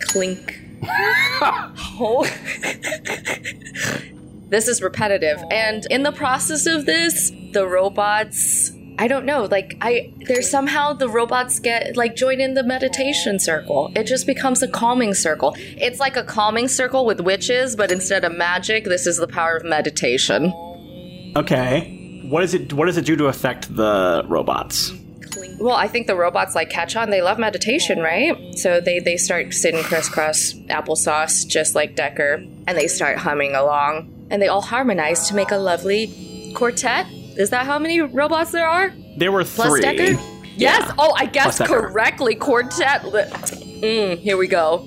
[0.00, 0.60] clink.
[0.86, 2.26] Oh.
[4.48, 9.76] this is repetitive and in the process of this the robots i don't know like
[9.80, 13.92] i there's somehow the robots get like join in the meditation circle.
[13.94, 15.54] It just becomes a calming circle.
[15.58, 19.56] It's like a calming circle with witches but instead of magic this is the power
[19.56, 20.52] of meditation.
[21.36, 22.22] Okay.
[22.30, 24.92] What does it what does it do to affect the robots?
[25.58, 27.10] well i think the robots like catch on.
[27.10, 28.36] They love meditation right?
[28.58, 32.34] So they they start sitting crisscross applesauce just like decker
[32.66, 34.10] and they start humming along.
[34.30, 38.66] And they all harmonize to make a lovely quartet is that how many robots there
[38.66, 39.80] are There were plus three.
[39.80, 40.20] Decker?
[40.56, 40.92] Yes.
[40.98, 42.34] Oh, I guessed correctly.
[42.36, 43.02] Quartet.
[43.02, 44.86] Mm, here we go.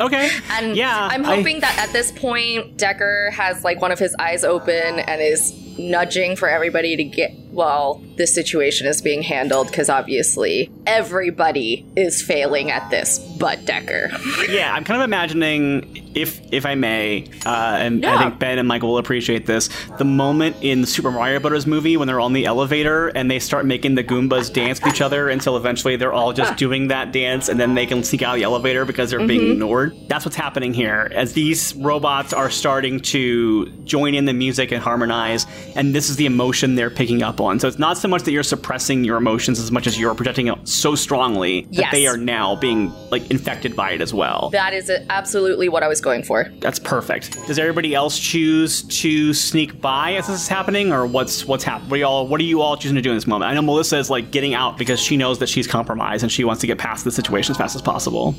[0.00, 0.30] Okay.
[0.50, 4.14] And yeah, I'm I- hoping that at this point, Decker has like one of his
[4.18, 9.68] eyes open and is nudging for everybody to get well this situation is being handled
[9.68, 14.10] because obviously everybody is failing at this but decker
[14.50, 18.68] yeah, I'm kind of imagining, if if I may, uh, and I think Ben and
[18.68, 22.32] Michael will appreciate this, the moment in the Super Mario Brothers movie when they're on
[22.32, 26.12] the elevator and they start making the Goombas dance with each other until eventually they're
[26.12, 29.10] all just doing that dance and then they can sneak out of the elevator because
[29.10, 29.94] they're being ignored.
[30.08, 34.82] That's what's happening here as these robots are starting to join in the music and
[34.82, 35.46] harmonize,
[35.76, 37.58] and this is the emotion they're picking up on.
[37.60, 40.48] So it's not so much that you're suppressing your emotions as much as you're projecting
[40.48, 41.92] it so strongly that Yes.
[41.92, 44.50] they are now being like infected by it as well.
[44.52, 47.36] that is absolutely what i was going for That's perfect.
[47.46, 51.90] Does everybody else choose to sneak by as this is happening, or what's what's happening?
[51.90, 52.26] What are y'all?
[52.26, 53.50] What are you all choosing to do in this moment?
[53.50, 56.44] I know Melissa is like getting out because she knows that she's compromised and she
[56.44, 58.34] wants to get past the situation as fast as possible.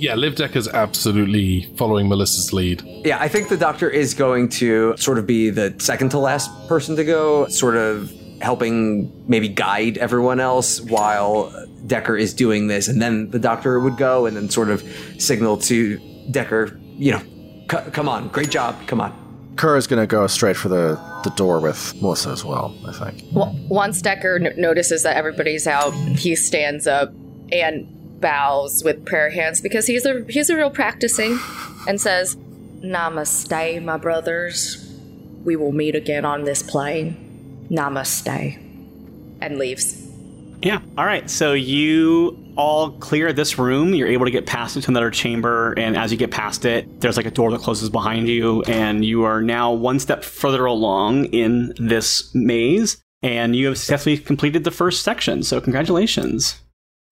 [0.00, 2.82] Yeah, Liv Decker's absolutely following Melissa's lead.
[3.04, 6.50] Yeah, I think the doctor is going to sort of be the second to last
[6.68, 11.52] person to go, sort of helping maybe guide everyone else while
[11.86, 12.86] Decker is doing this.
[12.86, 14.82] And then the doctor would go and then sort of
[15.18, 15.98] signal to
[16.30, 17.20] Decker, you know,
[17.70, 19.12] "C- come on, great job, come on.
[19.56, 22.92] Kerr is going to go straight for the, the door with Melissa as well, I
[22.92, 23.24] think.
[23.32, 27.12] Well, once Decker n- notices that everybody's out, he stands up
[27.50, 31.38] and bows with prayer hands because he's a he's a real practicing,
[31.88, 32.36] and says,
[32.82, 34.84] Namaste, my brothers.
[35.44, 37.66] We will meet again on this plane.
[37.70, 38.58] Namaste.
[39.40, 40.06] and leaves.
[40.62, 40.80] Yeah.
[40.96, 41.28] All right.
[41.30, 43.94] So you all clear this room.
[43.94, 47.16] You're able to get past into another chamber, and as you get past it, there's
[47.16, 51.26] like a door that closes behind you, and you are now one step further along
[51.26, 55.44] in this maze, and you have successfully completed the first section.
[55.44, 56.60] So congratulations.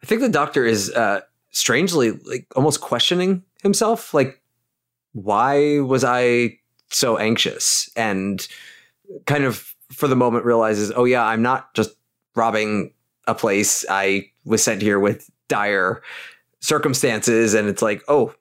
[0.02, 4.12] I think the doctor is uh, strangely like almost questioning himself.
[4.12, 4.42] Like,
[5.12, 6.59] why was I
[6.90, 7.88] so anxious?
[7.94, 8.46] And
[9.26, 11.94] kind of for the moment realizes, oh yeah, I'm not just
[12.35, 12.92] robbing
[13.28, 13.85] a place.
[13.88, 16.02] I was sent here with dire
[16.61, 18.35] circumstances, and it's like, oh,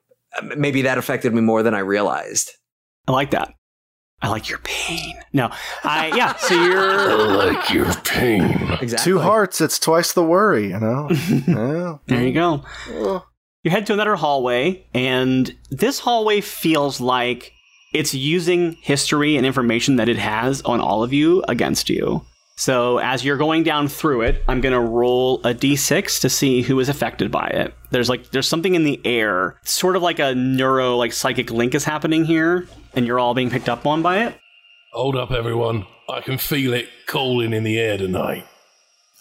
[0.56, 2.52] maybe that affected me more than I realized.
[3.08, 3.52] I like that.
[4.22, 5.14] I like your pain.
[5.32, 5.50] No,
[5.84, 6.34] I yeah.
[6.36, 8.42] So you're like your pain.
[8.80, 9.12] Exactly.
[9.12, 11.08] Two hearts, it's twice the worry, you know?
[11.46, 11.98] yeah.
[12.06, 12.24] there.
[12.24, 12.64] You go.
[13.62, 17.52] You head to another hallway, and this hallway feels like
[17.92, 22.24] it's using history and information that it has on all of you against you.
[22.58, 26.80] So as you're going down through it, I'm gonna roll a d6 to see who
[26.80, 27.74] is affected by it.
[27.90, 31.74] There's like there's something in the air, sort of like a neuro like psychic link
[31.74, 34.38] is happening here, and you're all being picked up on by it.
[34.92, 35.86] Hold up, everyone.
[36.08, 38.46] I can feel it calling in the air tonight.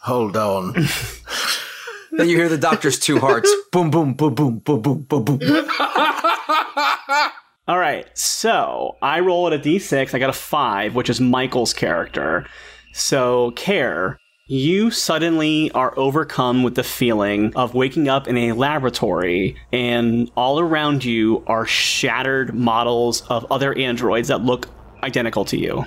[0.02, 0.76] Hold on.
[2.18, 3.54] Then you hear the doctor's two hearts.
[3.74, 5.40] boom, boom, boom, boom, boom, boom, boom, boom.
[7.68, 10.14] All right, so I roll at a d6.
[10.14, 12.48] I got a five, which is Michael's character.
[12.98, 19.58] So, Care, you suddenly are overcome with the feeling of waking up in a laboratory,
[19.74, 24.70] and all around you are shattered models of other androids that look
[25.04, 25.84] identical to you.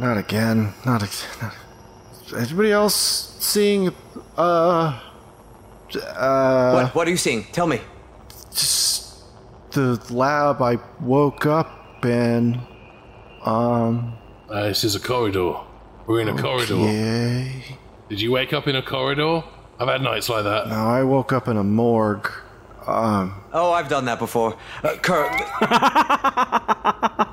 [0.00, 0.74] Not again.
[0.84, 1.30] Not again.
[1.40, 1.54] Not...
[2.36, 3.94] Anybody else seeing
[4.36, 5.00] uh
[6.16, 6.94] Uh, what?
[6.96, 7.44] What are you seeing?
[7.52, 7.80] Tell me.
[8.50, 9.22] Just
[9.70, 12.60] the lab I woke up in.
[13.44, 14.14] Um.
[14.48, 15.54] Uh, this is a corridor.
[16.06, 16.74] We're in a corridor.
[16.74, 17.78] Yay.
[18.08, 19.44] Did you wake up in a corridor?
[19.78, 20.68] I've had nights like that.
[20.68, 22.30] No, I woke up in a morgue.
[22.86, 23.34] Um.
[23.52, 24.56] Oh, I've done that before.
[24.82, 25.30] Uh, Kurt,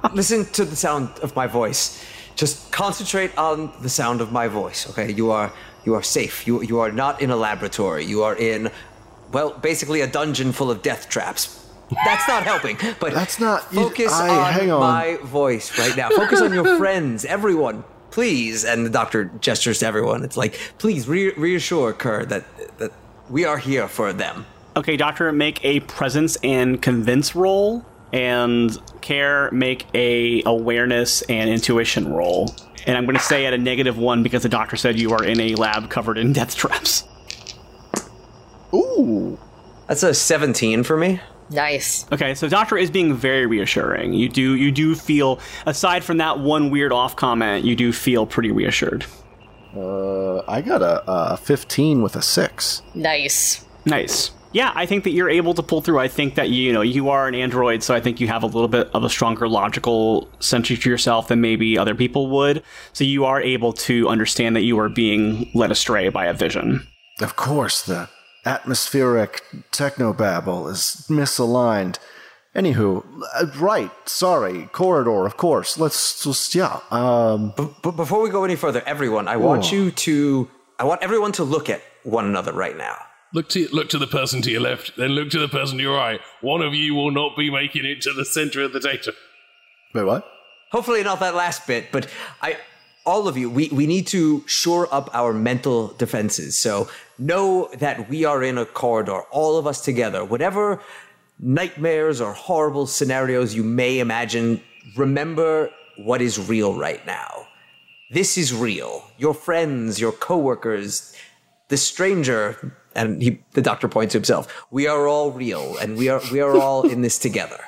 [0.13, 2.05] listen to the sound of my voice.
[2.35, 4.87] Just concentrate on the sound of my voice.
[4.91, 5.51] Okay, you are
[5.83, 6.45] you are safe.
[6.45, 8.05] You you are not in a laboratory.
[8.05, 8.69] You are in,
[9.31, 11.66] well, basically a dungeon full of death traps.
[12.05, 12.77] That's not helping.
[12.99, 14.79] But That's not- you- Focus I- on, hang on.
[14.81, 16.09] my voice right now.
[16.09, 18.65] Focus on your friends, everyone, please.
[18.65, 20.23] And the doctor gestures to everyone.
[20.23, 22.43] It's like, please re- reassure Kerr that
[22.79, 22.91] that
[23.29, 24.45] we are here for them.
[24.75, 27.83] Okay, Doctor, make a presence and convince roll,
[28.13, 32.53] and Care make a awareness and intuition roll.
[32.85, 35.23] And I'm going to say at a negative one because the doctor said you are
[35.23, 37.05] in a lab covered in death traps.
[38.73, 39.37] Ooh.
[39.87, 41.19] That's a 17 for me.
[41.49, 42.05] Nice.
[42.11, 44.13] Okay, so Doctor is being very reassuring.
[44.13, 48.25] You do you do feel aside from that one weird off comment, you do feel
[48.25, 49.05] pretty reassured.
[49.75, 52.81] Uh, I got a, a 15 with a 6.
[52.95, 53.65] Nice.
[53.85, 54.31] Nice.
[54.53, 55.99] Yeah, I think that you're able to pull through.
[55.99, 58.47] I think that you know you are an android, so I think you have a
[58.47, 62.63] little bit of a stronger logical sense to yourself than maybe other people would.
[62.93, 66.87] So you are able to understand that you are being led astray by a vision.
[67.19, 68.09] Of course, the
[68.47, 71.97] atmospheric technobabble is misaligned.
[72.55, 73.03] Anywho,
[73.35, 75.77] uh, right, sorry, corridor, of course.
[75.77, 76.79] Let's just, yeah.
[76.89, 79.71] Um, But before we go any further, everyone, I want Whoa.
[79.73, 82.97] you to, I want everyone to look at one another right now.
[83.33, 85.83] Look to look to the person to your left, then look to the person to
[85.83, 86.21] your right.
[86.41, 89.13] One of you will not be making it to the center of the data.
[89.93, 90.23] wait, what?
[90.71, 92.07] Hopefully not that last bit, but
[92.41, 92.57] I,
[93.07, 96.57] all of you, we, we need to shore up our mental defenses.
[96.57, 100.25] So know that we are in a corridor, all of us together.
[100.25, 100.81] Whatever
[101.39, 104.61] nightmares or horrible scenarios you may imagine,
[104.97, 107.47] remember what is real right now.
[108.11, 109.09] This is real.
[109.17, 111.13] Your friends, your coworkers,
[111.69, 114.65] the stranger, and he, the doctor points to himself.
[114.69, 117.59] We are all real, and we are we are all in this together.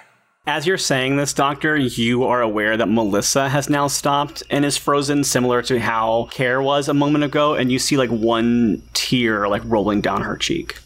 [0.50, 4.78] As you're saying this, Doctor, you are aware that Melissa has now stopped and is
[4.78, 9.48] frozen, similar to how Care was a moment ago, and you see like one tear
[9.48, 10.80] like rolling down her cheek.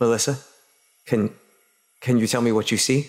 [0.00, 0.38] Melissa,
[1.04, 1.30] can
[2.00, 3.06] can you tell me what you see?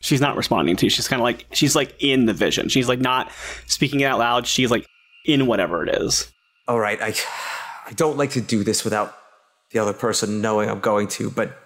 [0.00, 0.90] She's not responding to you.
[0.90, 2.68] She's kind of like she's like in the vision.
[2.68, 3.32] She's like not
[3.66, 4.46] speaking it out loud.
[4.46, 4.86] She's like
[5.24, 6.30] in whatever it is.
[6.68, 7.12] All right, I
[7.88, 9.18] I don't like to do this without
[9.72, 11.58] the other person knowing I'm going to, but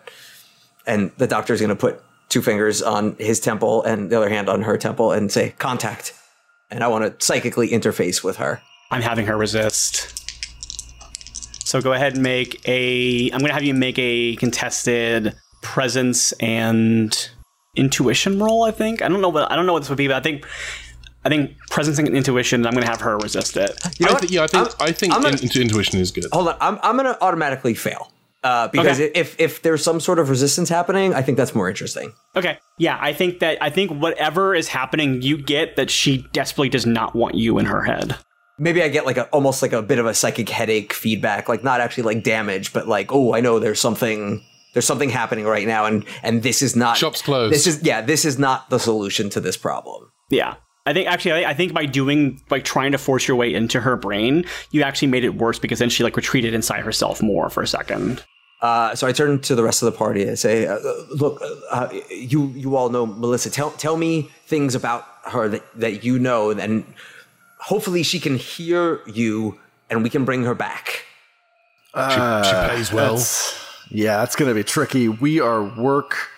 [0.86, 4.48] and the doctor's going to put two fingers on his temple and the other hand
[4.48, 6.14] on her temple and say contact.
[6.70, 8.60] And I want to psychically interface with her.
[8.90, 10.14] I'm having her resist.
[11.66, 13.30] So go ahead and make a.
[13.30, 17.30] I'm going to have you make a contested presence and
[17.76, 18.64] intuition roll.
[18.64, 19.02] I think.
[19.02, 20.46] I don't know what I don't know what this would be, but I think.
[21.24, 22.64] I think presence and intuition.
[22.66, 23.72] I'm going to have her resist it.
[23.98, 24.22] You know I what?
[24.24, 26.24] thi- yeah, I think I'm- i think I'm gonna- in- intuition is good.
[26.32, 28.12] Hold on, I'm I'm going to automatically fail.
[28.44, 29.10] Uh, because Okay.
[29.14, 32.12] if if there's some sort of resistance happening, I think that's more interesting.
[32.36, 32.58] Okay.
[32.78, 36.86] Yeah, I think that I think whatever is happening, you get that she desperately does
[36.86, 38.16] not want you in her head.
[38.60, 41.62] maybe I get like a almost like a bit of a psychic headache feedback, like
[41.64, 45.66] not actually like damage, but like oh, I know there's something there's something happening right
[45.66, 47.52] now, and and this is not Shop's closed.
[47.52, 50.10] This is yeah, this is not the solution to this problem.
[50.30, 50.54] Yeah.
[50.88, 53.80] I think actually, I I think by doing, by trying to force your way into
[53.80, 57.50] her brain, you actually made it worse because then she like retreated inside herself more
[57.50, 58.22] for a second.
[58.60, 60.78] Uh, so I turn to the rest of the party and say, uh,
[61.10, 63.50] "Look, uh, you you all know Melissa.
[63.50, 66.84] Tell tell me things about her that that you know, and
[67.60, 69.58] hopefully she can hear you,
[69.90, 71.04] and we can bring her back."
[71.94, 73.14] she, she pays well.
[73.14, 75.08] That's- yeah, that's going to be tricky.
[75.08, 76.28] We are work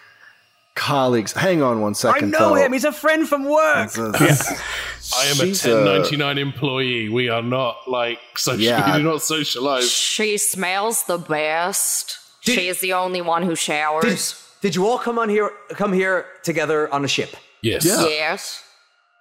[0.74, 1.32] colleagues.
[1.32, 2.34] Hang on one second.
[2.34, 3.92] I know him; He's a friend from work.
[3.92, 4.48] That's-
[5.16, 7.08] I am a she's, uh, 1099 employee.
[7.08, 8.60] We are not like social.
[8.64, 8.96] Yeah.
[8.96, 9.90] We do not socialize.
[9.90, 12.18] She smells the best.
[12.44, 14.34] Did- is the only one who showers.
[14.62, 17.34] did you all come on here come here together on a ship?
[17.62, 17.84] Yes.
[17.84, 18.06] Yeah.
[18.06, 18.62] Yes.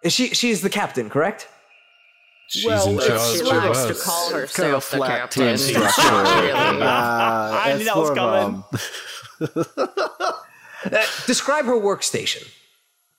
[0.04, 1.48] Is she she's the captain, correct?
[2.48, 4.04] She's Well, in it's- charge She likes to us.
[4.04, 5.44] call kind of herself the captain.
[5.44, 6.02] team structure.
[6.02, 6.52] Really.
[6.52, 10.34] Uh, I knew that was more of, coming.
[10.86, 10.92] Um,
[11.28, 12.48] Describe her workstation.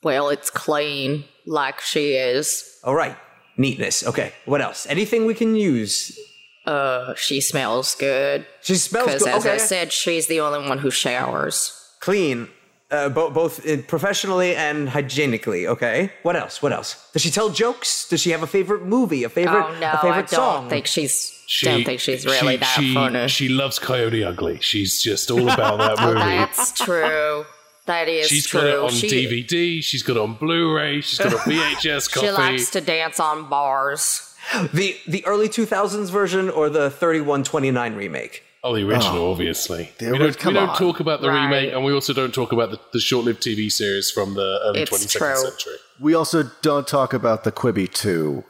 [0.02, 2.64] Well, it's clean, like she is.
[2.84, 3.16] All right,
[3.56, 4.06] neatness.
[4.06, 4.86] Okay, what else?
[4.86, 6.18] Anything we can use?
[6.66, 8.46] Uh, she smells good.
[8.62, 9.18] She smells good.
[9.18, 11.72] Because as Okay, I said, she's the only one who showers.
[12.00, 12.48] clean.
[12.90, 15.64] Uh, bo- both uh, professionally and hygienically.
[15.68, 16.10] Okay.
[16.24, 16.60] What else?
[16.60, 17.08] What else?
[17.12, 18.08] Does she tell jokes?
[18.08, 19.22] Does she have a favorite movie?
[19.22, 19.62] A favorite?
[19.64, 20.68] oh no, a favorite I don't song?
[20.68, 21.39] think she's.
[21.52, 23.26] She, don't think she's really she, that she, funny.
[23.26, 24.60] She loves Coyote Ugly.
[24.60, 26.20] She's just all about that oh, movie.
[26.20, 27.44] That's true.
[27.86, 28.60] That is She's true.
[28.60, 29.82] got it on she, DVD.
[29.82, 31.00] She's got it on Blu-ray.
[31.00, 32.26] She's got a VHS copy.
[32.28, 34.32] she likes to dance on bars.
[34.72, 38.44] the the early 2000s version or the 3129 remake?
[38.62, 39.90] oh, the original, obviously.
[39.98, 41.46] The we don't, we don't talk about the Right.
[41.46, 44.82] remake, and we also don't talk about the, the short-lived TV series from the early
[44.82, 45.50] It's 22nd true.
[45.50, 45.74] century.
[45.98, 48.44] We also don't talk about the Quibi 2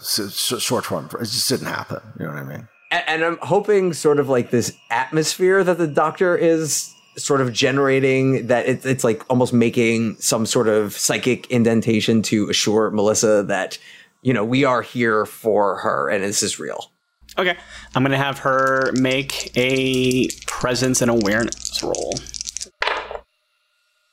[0.60, 1.06] short form.
[1.18, 2.00] It just didn't happen.
[2.18, 2.68] You know what I mean?
[2.90, 7.52] A- and I'm hoping sort of like this atmosphere that the doctor is sort of
[7.52, 13.42] generating that it's it's like almost making some sort of psychic indentation to assure Melissa
[13.44, 13.78] that
[14.22, 16.90] you know we are here for her and this is real.
[17.38, 17.56] Okay,
[17.94, 22.14] I'm gonna have her make a presence and awareness roll.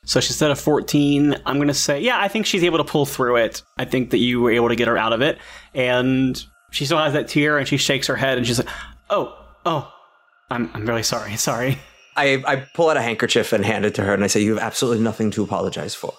[0.04, 1.36] So she said a 14.
[1.44, 3.62] I'm gonna say, yeah, I think she's able to pull through it.
[3.76, 5.38] I think that you were able to get her out of it,
[5.74, 8.68] and she still has that tear, and she shakes her head, and she's like,
[9.10, 9.92] "Oh, oh,
[10.50, 11.78] I'm, I'm really sorry, sorry."
[12.18, 14.54] I, I pull out a handkerchief and hand it to her and I say you
[14.54, 16.12] have absolutely nothing to apologize for.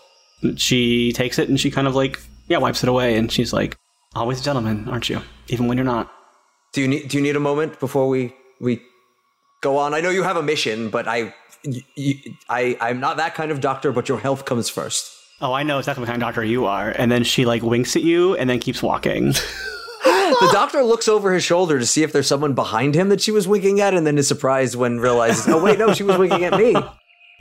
[0.55, 3.77] She takes it and she kind of like, yeah, wipes it away, and she's like,
[4.15, 5.21] "Always a gentleman, aren't you?
[5.49, 6.09] Even when you're not."
[6.71, 8.81] Do you need do you need a moment before we we
[9.61, 9.93] go on?
[9.93, 11.33] I know you have a mission, but I,
[12.49, 15.13] I, I'm not that kind of doctor, but your health comes first.
[15.41, 16.89] Oh, I know exactly what kind of doctor you are.
[16.91, 19.33] And then she like winks at you and then keeps walking.
[20.39, 23.31] The doctor looks over his shoulder to see if there's someone behind him that she
[23.31, 26.43] was winking at, and then is surprised when realizes, oh wait, no, she was winking
[26.43, 26.75] at me.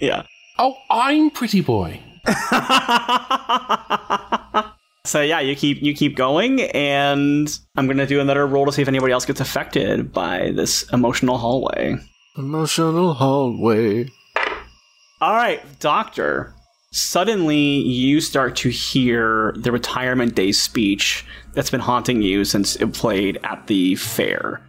[0.01, 0.24] yeah.
[0.59, 2.01] Oh, I'm Pretty Boy.
[5.09, 8.82] So yeah, you keep you keep going, and I'm gonna do another roll to see
[8.82, 11.97] if anybody else gets affected by this emotional hallway.
[12.36, 14.11] Emotional hallway.
[15.22, 16.53] All right, Doctor.
[16.91, 22.95] Suddenly, you start to hear the retirement day speech that's been haunting you since it
[22.95, 24.62] played at the fair.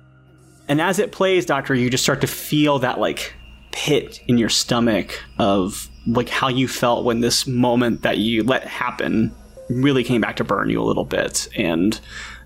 [0.67, 3.33] And as it plays, Doctor, you just start to feel that like
[3.71, 8.65] pit in your stomach of like how you felt when this moment that you let
[8.65, 9.33] happen
[9.69, 12.01] really came back to burn you a little bit and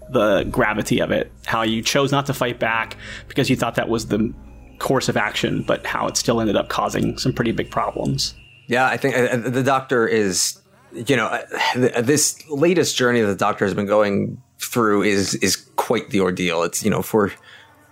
[0.09, 2.97] the gravity of it how you chose not to fight back
[3.29, 4.33] because you thought that was the
[4.79, 8.35] course of action but how it still ended up causing some pretty big problems
[8.67, 10.59] Yeah, I think uh, the doctor is,
[10.93, 15.55] you know, uh, this latest journey that the doctor has been going through is is
[15.75, 16.63] quite the ordeal.
[16.63, 17.31] It's you know for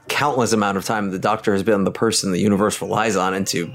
[0.08, 3.46] countless amount of time the doctor has been the person the universe relies on, and
[3.48, 3.72] to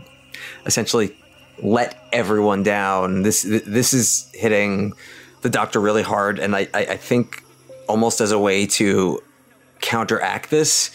[0.65, 1.17] essentially
[1.63, 3.23] let everyone down.
[3.23, 4.93] This this is hitting
[5.43, 7.43] the doctor really hard, and I I, I think
[7.89, 9.23] almost as a way to
[9.81, 10.91] counteract this,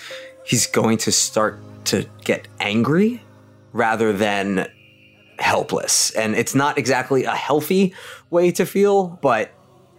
[0.46, 3.22] he's going to start to get angry
[3.72, 4.70] rather than
[5.42, 6.12] helpless.
[6.12, 7.94] And it's not exactly a healthy
[8.30, 9.52] way to feel, but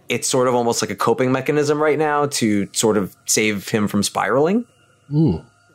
[0.09, 3.87] it's sort of almost like a coping mechanism right now to sort of save him
[3.87, 4.65] from spiraling.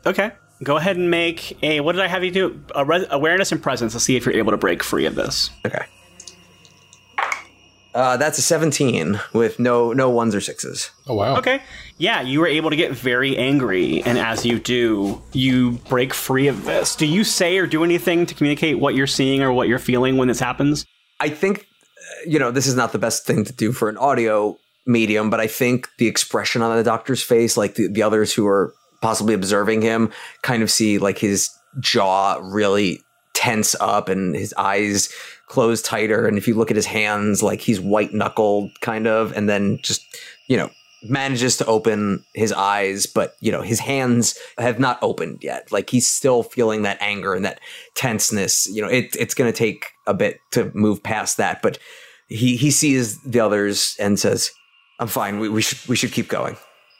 [0.05, 0.31] okay
[0.63, 3.61] go ahead and make a what did i have you do a re- awareness and
[3.63, 5.85] presence to see if you're able to break free of this Okay.
[7.99, 10.89] Uh, that's a 17 with no no ones or sixes.
[11.05, 11.35] Oh, wow.
[11.35, 11.61] Okay.
[11.97, 16.47] Yeah, you were able to get very angry, and as you do, you break free
[16.47, 16.95] of this.
[16.95, 20.15] Do you say or do anything to communicate what you're seeing or what you're feeling
[20.15, 20.85] when this happens?
[21.19, 23.97] I think, uh, you know, this is not the best thing to do for an
[23.97, 28.33] audio medium, but I think the expression on the doctor's face, like the, the others
[28.33, 31.49] who are possibly observing him, kind of see like his
[31.81, 33.01] jaw really
[33.33, 35.13] tense up and his eyes
[35.49, 36.27] close tighter.
[36.27, 39.79] And if you look at his hands, like he's white knuckled kind of, and then
[39.81, 40.01] just,
[40.47, 40.69] you know,
[41.03, 45.71] manages to open his eyes, but you know, his hands have not opened yet.
[45.71, 47.59] Like he's still feeling that anger and that
[47.95, 48.67] tenseness.
[48.67, 51.79] You know, it, it's going to take a bit to move past that, but
[52.27, 54.51] he, he sees the others and says,
[54.99, 55.39] I'm fine.
[55.39, 56.57] We, we should, we should keep going.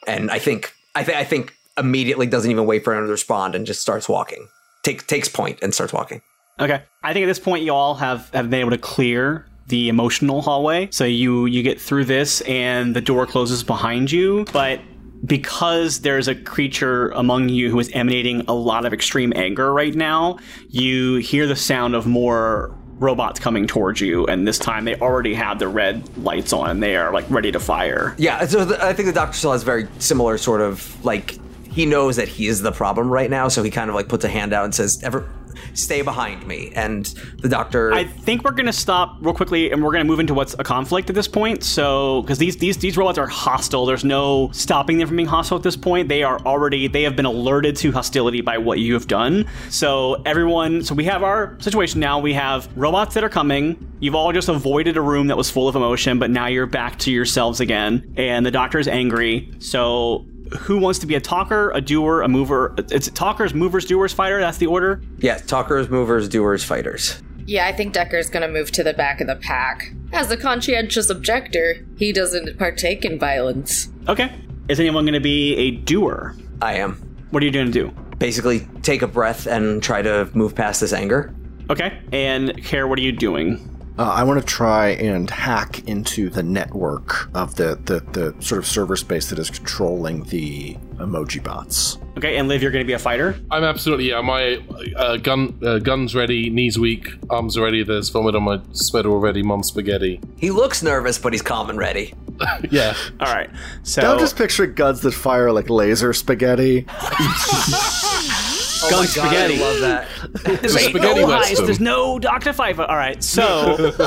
[0.08, 3.54] And I think, I think, I think immediately doesn't even wait for anyone to respond
[3.54, 4.48] and just starts walking.
[4.84, 6.22] Take, takes point and starts walking.
[6.60, 6.84] Okay.
[7.04, 10.42] I think at this point you all have, have been able to clear the emotional
[10.42, 10.90] hallway.
[10.92, 14.82] So you you get through this and the door closes behind you, but
[15.26, 19.94] because there's a creature among you who is emanating a lot of extreme anger right
[19.94, 20.40] now,
[20.70, 25.34] you hear the sound of more robots coming towards you and this time they already
[25.34, 28.14] have the red lights on and they are like ready to fire.
[28.18, 31.38] Yeah, so the, I think the doctor still has very similar sort of like
[31.72, 34.26] he knows that he is the problem right now, so he kind of like puts
[34.26, 35.30] a hand out and says, "Ever,
[35.74, 36.72] stay behind me.
[36.76, 37.06] And
[37.42, 37.94] the doctor.
[37.94, 41.10] I think we're gonna stop real quickly, and we're gonna move into what's a conflict
[41.10, 41.64] at this point.
[41.64, 45.58] So, because these these these robots are hostile, there's no stopping them from being hostile
[45.58, 46.10] at this point.
[46.10, 49.46] They are already they have been alerted to hostility by what you have done.
[49.70, 52.20] So everyone, so we have our situation now.
[52.20, 53.92] We have robots that are coming.
[54.00, 57.00] You've all just avoided a room that was full of emotion, but now you're back
[57.00, 59.52] to yourselves again, and the doctor is angry.
[59.60, 60.26] So.
[60.60, 62.74] Who wants to be a talker, a doer, a mover?
[62.78, 64.40] It's talkers, movers, doers, fighter.
[64.40, 65.02] That's the order.
[65.20, 67.22] yeah, talkers, movers, doers, fighters.
[67.46, 69.92] Yeah, I think Decker's gonna move to the back of the pack.
[70.12, 73.90] As a conscientious objector, he doesn't partake in violence.
[74.08, 74.32] Okay.
[74.70, 76.36] Is anyone going to be a doer?
[76.62, 76.94] I am.
[77.32, 77.92] What are you going to do?
[78.20, 81.34] Basically, take a breath and try to move past this anger.
[81.72, 82.00] Okay.
[82.12, 83.79] And Care, what are you doing?
[84.00, 88.60] Uh, I want to try and hack into the network of the, the, the sort
[88.60, 91.98] of server space that is controlling the emoji bots.
[92.18, 92.38] Okay.
[92.38, 93.38] And Liv, you're going to be a fighter.
[93.52, 94.22] I'm absolutely yeah.
[94.22, 94.64] My
[94.96, 97.84] uh, gun, uh, guns ready, knees weak, arms ready.
[97.84, 99.44] There's vomit on my sweater already.
[99.44, 100.22] Mom spaghetti.
[100.38, 102.14] He looks nervous, but he's calm and ready.
[102.72, 103.50] Yeah, All right.
[103.84, 106.86] So Now I'm just picturing guns that fire like laser spaghetti.
[108.82, 109.58] Oh Gun my spaghetti.
[109.58, 110.62] God, I love that.
[110.62, 112.80] there's spaghetti no heist, There's no Doctor Five.
[112.80, 113.22] All right.
[113.24, 113.94] So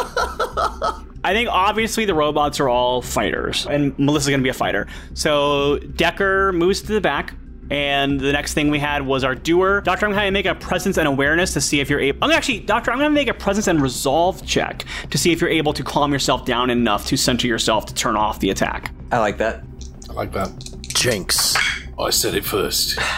[1.24, 4.86] I think obviously the robots are all fighters, and Melissa's going to be a fighter.
[5.14, 7.34] So Decker moves to the back.
[7.70, 9.80] And the next thing we had was our doer.
[9.80, 12.18] Doctor, I'm going to make a presence and awareness to see if you're able.
[12.20, 15.32] I'm gonna actually, Doctor, I'm going to make a presence and resolve check to see
[15.32, 18.50] if you're able to calm yourself down enough to center yourself to turn off the
[18.50, 18.92] attack.
[19.10, 19.64] I like that.
[20.10, 20.50] I like that.
[20.82, 21.56] Jinx.
[21.98, 22.98] I said it first.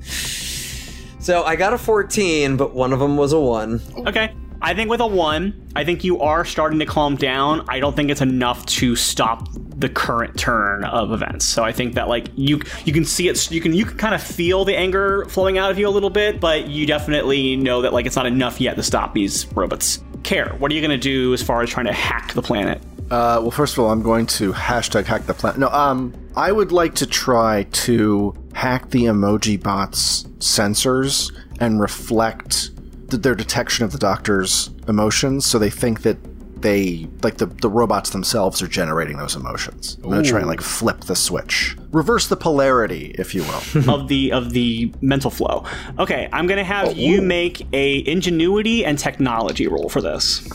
[1.28, 4.06] So I got a 14, but one of them was a 1.
[4.06, 4.34] Okay.
[4.62, 7.66] I think with a one, I think you are starting to calm down.
[7.68, 11.44] I don't think it's enough to stop the current turn of events.
[11.44, 14.14] So I think that like you you can see it you can you can kind
[14.14, 17.82] of feel the anger flowing out of you a little bit, but you definitely know
[17.82, 20.02] that like it's not enough yet to stop these robots.
[20.22, 22.80] Care, what are you going to do as far as trying to hack the planet?
[23.10, 25.58] Uh, well, first of all, I'm going to hashtag hack the planet.
[25.58, 32.70] No, um, I would like to try to hack the emoji bots' sensors and reflect
[33.10, 36.18] th- their detection of the doctor's emotions, so they think that
[36.60, 39.96] they like the the robots themselves are generating those emotions.
[40.02, 43.88] I'm going to try and like flip the switch, reverse the polarity, if you will.
[43.94, 45.64] of the of the mental flow.
[45.98, 50.48] Okay, I'm gonna have you make a ingenuity and technology roll for this.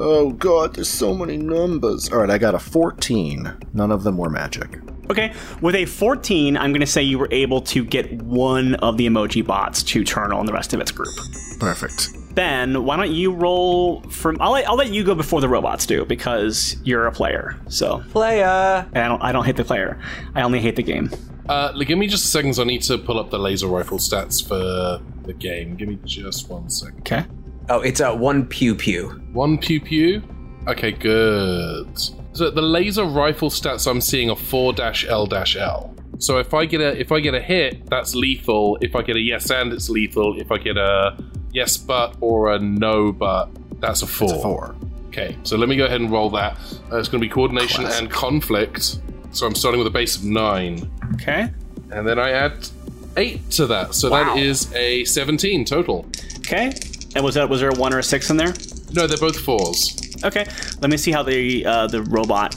[0.00, 2.10] Oh God, there's so many numbers.
[2.10, 3.56] All right, I got a 14.
[3.72, 4.78] None of them were magic.
[5.10, 9.06] Okay, with a 14, I'm gonna say you were able to get one of the
[9.06, 11.14] emoji bots to turn on the rest of its group.
[11.58, 12.10] Perfect.
[12.34, 14.40] Ben, why don't you roll from?
[14.40, 17.60] I'll let, I'll let you go before the robots do because you're a player.
[17.68, 18.86] So player.
[18.92, 19.98] and I don't I don't hate the player.
[20.34, 21.10] I only hate the game.
[21.48, 22.54] Uh, give me just a second.
[22.54, 25.74] so I need to pull up the laser rifle stats for the game.
[25.74, 27.00] Give me just one second.
[27.00, 27.24] Okay.
[27.72, 29.10] Oh, it's a 1 pew pew.
[29.32, 30.22] One pew pew.
[30.66, 31.88] Okay, good.
[32.32, 35.94] So the laser rifle stats I'm seeing are four dash L dash L.
[36.18, 38.76] So if I get a if I get a hit, that's lethal.
[38.80, 40.38] If I get a yes and, it's lethal.
[40.40, 41.16] If I get a
[41.52, 43.48] yes but or a no but,
[43.80, 44.42] that's a four.
[44.42, 44.76] Four.
[45.08, 46.56] Okay, so let me go ahead and roll that.
[46.92, 48.98] Uh, it's going to be coordination and conflict.
[49.32, 51.50] So I'm starting with a base of nine, Okay.
[51.90, 52.68] and then I add
[53.16, 53.94] eight to that.
[53.94, 54.34] So Wow.
[54.34, 56.06] that is a 17 total.
[56.38, 56.72] Okay.
[57.14, 58.54] And was that was there a one or a six in there?
[58.92, 59.96] No, they're both fours.
[60.24, 60.46] Okay.
[60.80, 62.54] Let me see how the uh, the robot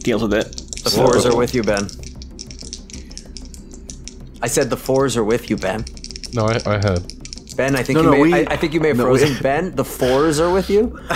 [0.00, 0.52] deals with it.
[0.84, 1.88] The fours are with you, Ben.
[4.42, 5.84] I said the fours are with you, Ben.
[6.32, 7.02] No, I, I heard.
[7.56, 9.04] Ben, I think No, you no, may, we- I, I think you may have no,
[9.04, 9.30] frozen.
[9.34, 10.98] we- ben, the fours are with you.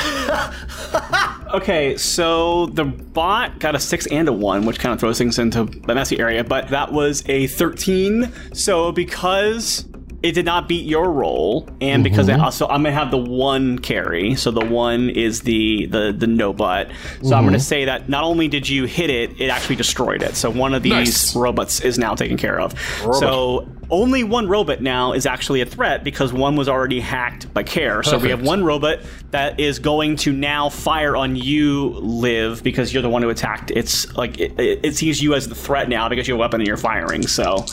[1.53, 5.36] Okay, so the bot got a six and a one, which kind of throws things
[5.36, 8.32] into a messy area, but that was a 13.
[8.55, 9.82] So because
[10.22, 12.42] it did not beat your roll, and because I mm-hmm.
[12.42, 16.52] also I'm gonna have the one carry, so the one is the the the no
[16.52, 16.90] butt.
[17.22, 17.62] So I'm gonna mm-hmm.
[17.62, 20.36] say that not only did you hit it, it actually destroyed it.
[20.36, 21.36] So one of these Nice.
[21.36, 22.78] robots is now taken care of.
[23.18, 27.62] So only one robot now is actually a threat because one was already hacked by
[27.62, 28.02] care.
[28.02, 29.00] So we have one robot
[29.32, 33.70] that is going to now fire on you, Liv, because you're the one who attacked.
[33.72, 36.42] It's like it, it, it sees you as the threat now because you have a
[36.42, 37.26] weapon and you're firing.
[37.26, 37.64] So,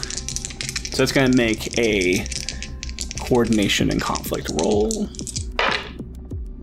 [0.92, 2.26] so it's going to make a
[3.20, 5.10] coordination and conflict roll.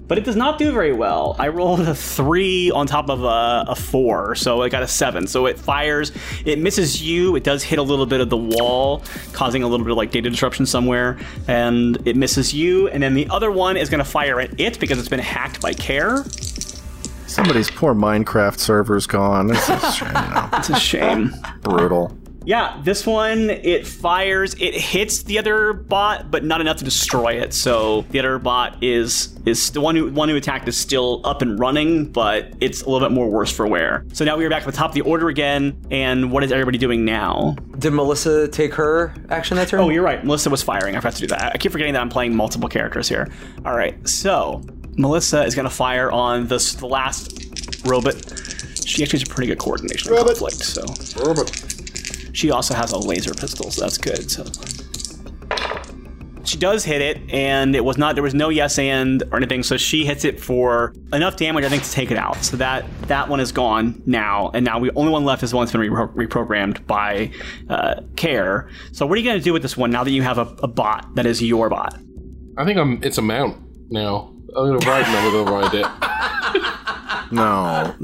[0.06, 1.34] But it does not do very well.
[1.38, 5.26] I rolled a three on top of a, a four, so I got a seven.
[5.26, 6.12] So it fires,
[6.44, 7.36] it misses you.
[7.36, 9.02] It does hit a little bit of the wall,
[9.32, 11.18] causing a little bit of like data disruption somewhere,
[11.48, 12.88] and it misses you.
[12.88, 15.62] And then the other one is going to fire at it because it's been hacked
[15.62, 16.22] by Care.
[17.26, 19.46] Somebody's poor Minecraft server's gone.
[19.46, 21.32] This is you know, It's a shame.
[21.62, 22.16] brutal.
[22.46, 27.40] Yeah, this one it fires, it hits the other bot, but not enough to destroy
[27.40, 27.54] it.
[27.54, 31.42] So the other bot is is the one who one who attacked is still up
[31.42, 34.04] and running, but it's a little bit more worse for wear.
[34.12, 36.52] So now we are back at the top of the order again, and what is
[36.52, 37.56] everybody doing now?
[37.78, 39.80] Did Melissa take her action that turn?
[39.80, 40.24] Oh, you're right.
[40.24, 40.96] Melissa was firing.
[40.96, 41.52] I forgot to do that.
[41.54, 43.28] I keep forgetting that I'm playing multiple characters here.
[43.64, 44.62] All right, so
[44.96, 48.14] Melissa is going to fire on this the last robot.
[48.84, 50.84] She actually has a pretty good coordination in conflict, so
[52.34, 54.30] she also has a laser pistol, so that's good.
[54.30, 54.44] So
[56.44, 59.62] she does hit it, and it was not there was no yes and or anything,
[59.62, 62.36] so she hits it for enough damage, I think, to take it out.
[62.44, 65.56] So that that one is gone now, and now the only one left is the
[65.56, 67.30] one that's been repro- reprogrammed by
[67.70, 68.68] uh, Care.
[68.92, 70.54] So what are you going to do with this one now that you have a,
[70.62, 71.98] a bot that is your bot?
[72.58, 73.02] I think I'm.
[73.02, 73.56] It's a mount
[73.90, 74.34] now.
[74.56, 75.86] I'm gonna ride and I'm gonna ride it.
[77.30, 77.94] No,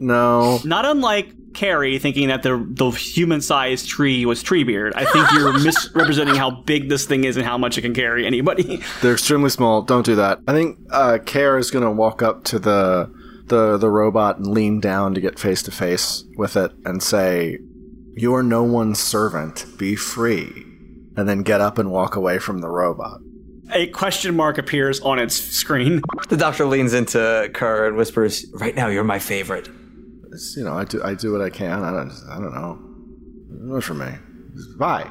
[0.00, 0.58] no.
[0.64, 4.92] Not unlike Carrie thinking that the the human sized tree was Treebeard.
[4.94, 8.26] I think you're misrepresenting how big this thing is and how much it can carry
[8.26, 8.82] anybody.
[9.02, 9.82] They're extremely small.
[9.82, 10.40] Don't do that.
[10.46, 13.12] I think uh, Care is going to walk up to the
[13.46, 17.58] the the robot and lean down to get face to face with it and say,
[18.14, 19.66] "You are no one's servant.
[19.78, 20.66] Be free."
[21.16, 23.20] And then get up and walk away from the robot.
[23.72, 26.00] A question mark appears on its screen.
[26.28, 29.68] The doctor leans into Kerr and whispers, "Right now, you're my favorite."
[30.32, 31.82] It's, you know, I do I do what I can.
[31.82, 32.78] I don't I don't know.
[33.74, 34.10] Not for me.
[34.78, 35.10] Bye.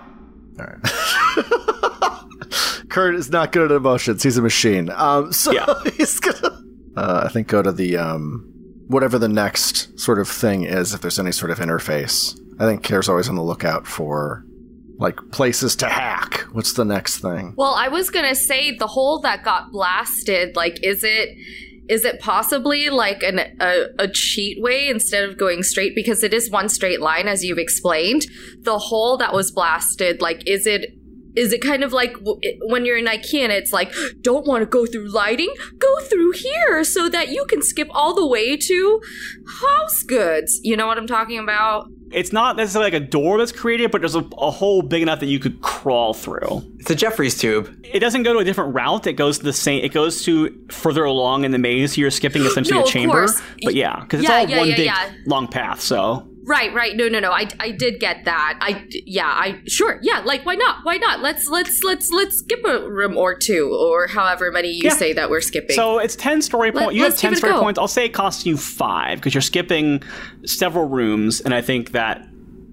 [0.60, 0.78] All right.
[2.90, 4.24] Kurt is not good at emotions.
[4.24, 4.90] He's a machine.
[4.96, 5.74] Um, so Yeah.
[5.98, 6.62] he's gonna,
[6.98, 8.52] uh, I think, go to the um,
[8.88, 10.94] whatever the next sort of thing is.
[10.94, 14.44] If there's any sort of interface, I think Care's always on the lookout for
[14.98, 16.40] like places to hack.
[16.52, 17.54] What's the next thing?
[17.56, 20.56] Well, I was gonna say the hole that got blasted.
[20.56, 21.30] Like, is it
[21.90, 26.34] is it possibly like an a, a cheat way instead of going straight because it
[26.34, 28.28] is one straight line as you've explained?
[28.62, 30.94] The hole that was blasted, like, is it?
[31.36, 32.16] Is it kind of like
[32.62, 35.54] when you're in IKEA and it's like, don't want to go through lighting?
[35.78, 39.02] Go through here so that you can skip all the way to
[39.62, 40.60] house goods.
[40.64, 41.86] You know what I'm talking about?
[42.12, 45.20] It's not necessarily like a door that's created, but there's a, a hole big enough
[45.20, 46.64] that you could crawl through.
[46.80, 47.76] It's a Jefferies tube.
[47.84, 49.08] It doesn't go to a different route.
[49.08, 49.84] It goes to the same.
[49.84, 51.96] It goes to further along in the maze.
[51.96, 53.14] So you're skipping essentially No, a chamber.
[53.28, 53.42] course.
[53.64, 55.12] But yeah, because it's Yeah, all yeah, one yeah, big yeah.
[55.26, 55.82] long path.
[55.82, 56.98] So Right, right.
[56.98, 57.32] No, no, no.
[57.32, 58.58] I, I did get that.
[58.60, 60.00] I, yeah, I sure.
[60.02, 60.78] Yeah, like why not?
[60.84, 61.20] Why not?
[61.22, 64.96] Let's let's let's let's skip a room or two or however many you Yeah.
[64.96, 65.76] say that we're skipping.
[65.76, 66.96] So it's 10 story points.
[66.96, 67.78] You have 10 story points.
[67.78, 70.02] I'll say it costs you five because you're skipping
[70.44, 71.40] several rooms.
[71.40, 72.28] And I think that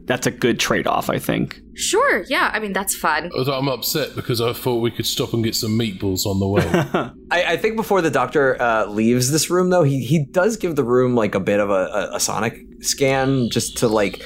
[0.07, 1.61] that's a good trade off, I think.
[1.75, 2.25] sure.
[2.29, 2.51] Yeah.
[2.55, 3.31] I mean that's fun.
[3.35, 6.63] I'm upset because I thought we could stop and get some meatballs on the way.
[7.31, 10.77] I, I think before the doctor uh, leaves this room, though, he he does give
[10.77, 14.25] the room like a bit of a, a, a sonic scan just to like.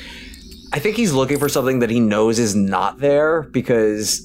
[0.72, 4.24] I think he's looking for something that he knows is not there because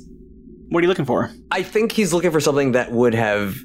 [0.70, 1.32] What are you looking for?
[1.50, 3.56] I think he's looking for something that would have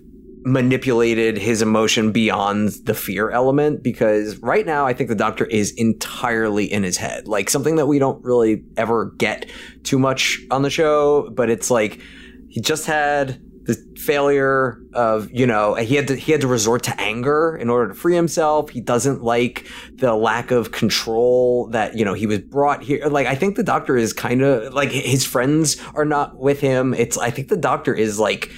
[0.43, 5.72] manipulated his emotion beyond the fear element because right now I think the doctor is
[5.72, 7.28] entirely in his head.
[7.28, 9.51] Like something that we don't really ever get
[9.82, 12.01] too much on the show, but it's like
[12.49, 16.82] he just had the failure of, you know, he had to he had to resort
[16.84, 18.70] to anger in order to free himself.
[18.70, 23.07] He doesn't like the lack of control that, you know, he was brought here.
[23.07, 26.95] Like I think the doctor is kind of like his friends are not with him.
[26.95, 28.51] It's I think the doctor is like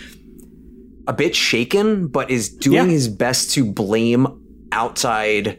[1.06, 2.84] a bit shaken, but is doing Yeah.
[2.86, 4.26] his best to blame
[4.72, 5.58] outside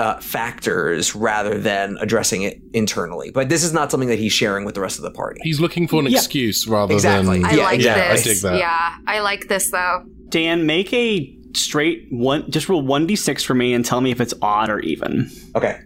[0.00, 3.32] uh, factors rather than addressing it internally.
[3.32, 5.40] But this is not something that he's sharing with the rest of the party.
[5.42, 6.18] He's looking for an Yeah.
[6.18, 7.38] excuse rather Exactly.
[7.38, 7.44] than.
[7.46, 8.22] I Yeah, like yeah, I this.
[8.24, 8.58] dig that.
[8.58, 10.04] Yeah, I like this though.
[10.28, 14.34] Dan, make a straight one, just roll 1d6 for me and tell me if it's
[14.40, 15.28] odd or even.
[15.56, 15.78] Okay.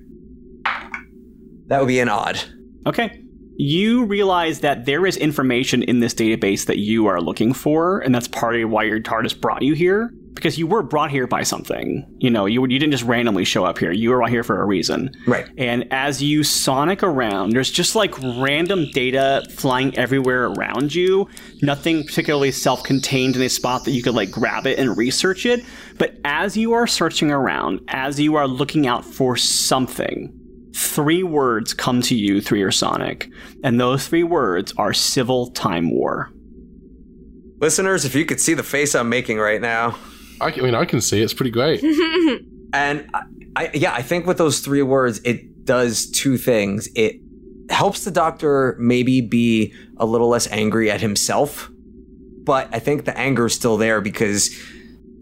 [1.68, 2.38] That would be an odd.
[2.86, 3.18] Okay.
[3.56, 8.14] You realize that there is information in this database that you are looking for, and
[8.14, 10.12] that's part of why your TARDIS brought you here.
[10.34, 12.06] Because you were brought here by something.
[12.18, 13.92] You know, you, you didn't just randomly show up here.
[13.92, 15.10] You were brought here for a reason.
[15.26, 15.46] Right.
[15.58, 21.28] And as you sonic around, there's just like random data flying everywhere around you.
[21.60, 25.44] Nothing particularly self contained in a spot that you could like grab it and research
[25.44, 25.64] it.
[25.98, 30.41] But as you are searching around, as you are looking out for something,
[30.74, 33.28] three words come to you through your sonic.
[33.62, 36.30] And those three words are civil time war.
[37.60, 39.96] Listeners, if you could see the face I'm making right now.
[40.40, 41.82] I, can- I mean, I can see it's pretty great.
[42.74, 43.22] And I,
[43.54, 46.88] I yeah, I think with those three words, it does two things.
[46.96, 47.16] It
[47.68, 51.70] helps the doctor maybe be a little less angry at himself,
[52.44, 54.48] but I think the anger is still there because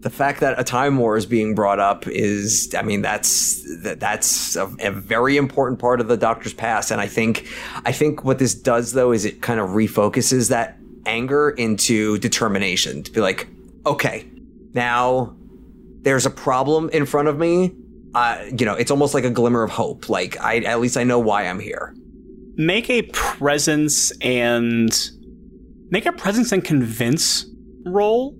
[0.01, 3.99] the fact that a time war is being brought up is i mean that's that,
[3.99, 6.91] that's a, a very important part of the doctor's past.
[6.91, 7.47] And i think
[7.85, 13.03] i think what this does though is it kind of refocuses that anger into determination
[13.03, 13.47] to be like
[13.85, 14.27] okay
[14.73, 15.35] now
[16.01, 17.75] there's a problem in front of me.
[18.13, 20.09] Uh, you know it's almost like a glimmer of hope.
[20.09, 21.95] Like i at least i know why i'm here.
[22.55, 24.91] Make a presence and
[25.89, 27.45] make a presence and convince
[27.85, 28.35] roll.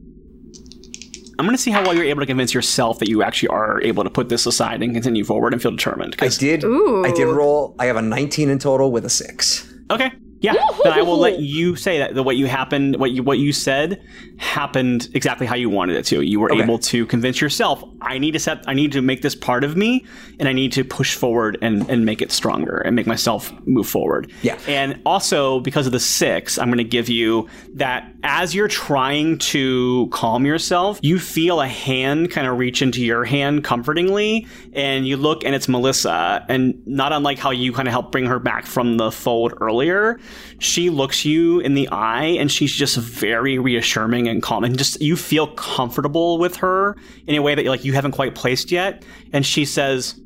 [1.41, 3.81] I'm going to see how well you're able to convince yourself that you actually are
[3.81, 6.13] able to put this aside and continue forward and feel determined.
[6.19, 7.03] i 'cause- did Ooh.
[7.03, 10.11] i did roll i have a 19 in total with a 6 Okay.
[10.41, 10.53] Yeah.
[10.83, 13.53] Then I will let you say that the what you happened, what you what you
[13.53, 14.01] said,
[14.37, 16.21] happened exactly how you wanted it to.
[16.21, 16.63] You were Okay.
[16.63, 19.77] able to convince yourself, I need to set, I need to make this part of
[19.77, 20.03] me,
[20.39, 23.87] and I need to push forward and and make it stronger and make myself move
[23.87, 24.31] forward.
[24.41, 24.57] Yeah.
[24.67, 29.37] And also because of the six, I'm going to give you that as you're trying
[29.39, 35.07] to calm yourself, you feel a hand kind of reach into your hand comfortingly, and
[35.07, 38.39] you look and it's Melissa, and not unlike how you kind of helped bring her
[38.39, 40.19] back from the fold earlier,
[40.59, 45.01] she looks you in the eye and she's just very reassuring and calm, and just
[45.01, 46.95] you feel comfortable with her
[47.27, 49.03] in a way that like you haven't quite placed yet,
[49.33, 50.19] and she says.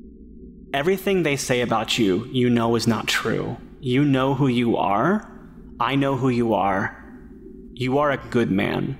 [0.74, 3.56] Everything they say about you, you know is not true.
[3.80, 5.32] You know who you are.
[5.80, 7.02] I know who you are.
[7.72, 8.98] You are a good man.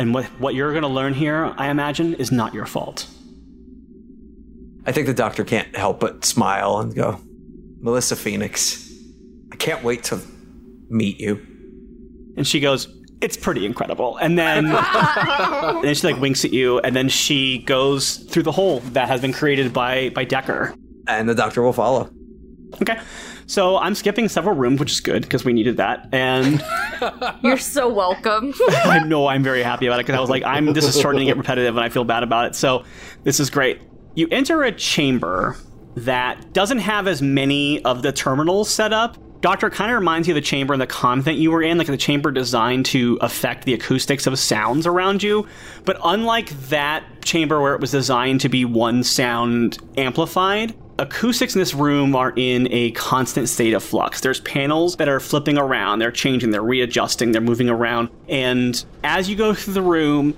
[0.00, 3.06] And what, what you're going to learn here, I imagine, is not your fault.
[4.84, 7.20] I think the doctor can't help but smile and go,
[7.78, 8.85] Melissa Phoenix,
[9.52, 10.20] I can't wait to
[10.88, 11.44] meet you.
[12.36, 12.88] And she goes,
[13.20, 14.16] It's pretty incredible.
[14.18, 18.52] And then, and then she like winks at you, and then she goes through the
[18.52, 20.74] hole that has been created by, by Decker.
[21.08, 22.10] And the doctor will follow.
[22.82, 22.98] Okay.
[23.46, 26.08] So I'm skipping several rooms, which is good because we needed that.
[26.12, 26.62] And
[27.42, 28.52] You're so welcome.
[28.68, 31.20] I know I'm very happy about it because I was like, I'm this is starting
[31.20, 32.54] to get repetitive and I feel bad about it.
[32.56, 32.84] So
[33.22, 33.80] this is great.
[34.14, 35.56] You enter a chamber
[35.96, 39.16] that doesn't have as many of the terminals set up.
[39.40, 41.86] Doctor kind of reminds you of the chamber and the convent you were in, like
[41.86, 45.46] the chamber designed to affect the acoustics of sounds around you.
[45.84, 51.58] But unlike that chamber where it was designed to be one sound amplified, acoustics in
[51.58, 54.20] this room are in a constant state of flux.
[54.20, 58.08] There's panels that are flipping around, they're changing, they're readjusting, they're moving around.
[58.28, 60.36] And as you go through the room,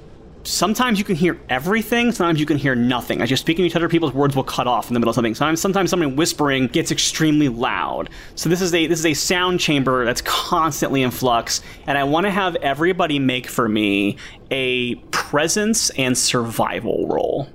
[0.49, 3.21] sometimes you can hear everything, sometimes you can hear nothing.
[3.21, 5.15] As you're speaking to each other, people's words will cut off in the middle of
[5.15, 5.35] something.
[5.35, 8.11] Sometimes sometimes somebody whispering gets extremely loud.
[8.35, 11.61] So this is a this is a sound chamber that's constantly in flux.
[11.87, 14.17] And I want to have everybody make for me
[14.51, 17.49] a presence and survival roll.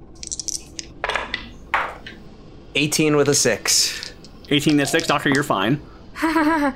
[2.75, 4.13] 18 with a 6.
[4.49, 5.81] 18 to 6, Doctor, you're fine.
[6.15, 6.75] I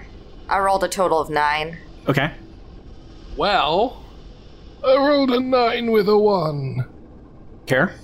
[0.59, 1.77] rolled a total of nine.
[2.07, 2.31] Okay.
[3.35, 4.03] Well,
[4.85, 6.85] I rolled a nine with a one.
[7.65, 7.95] Care?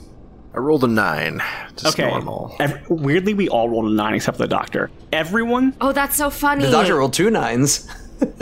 [0.54, 1.42] I rolled a nine.
[1.76, 2.10] Just Okay.
[2.10, 2.56] normal.
[2.60, 4.92] Ev- weirdly, we all rolled a 9 except for the Doctor.
[5.12, 6.66] Everyone Oh, that's so funny.
[6.66, 7.88] The doctor rolled two nines.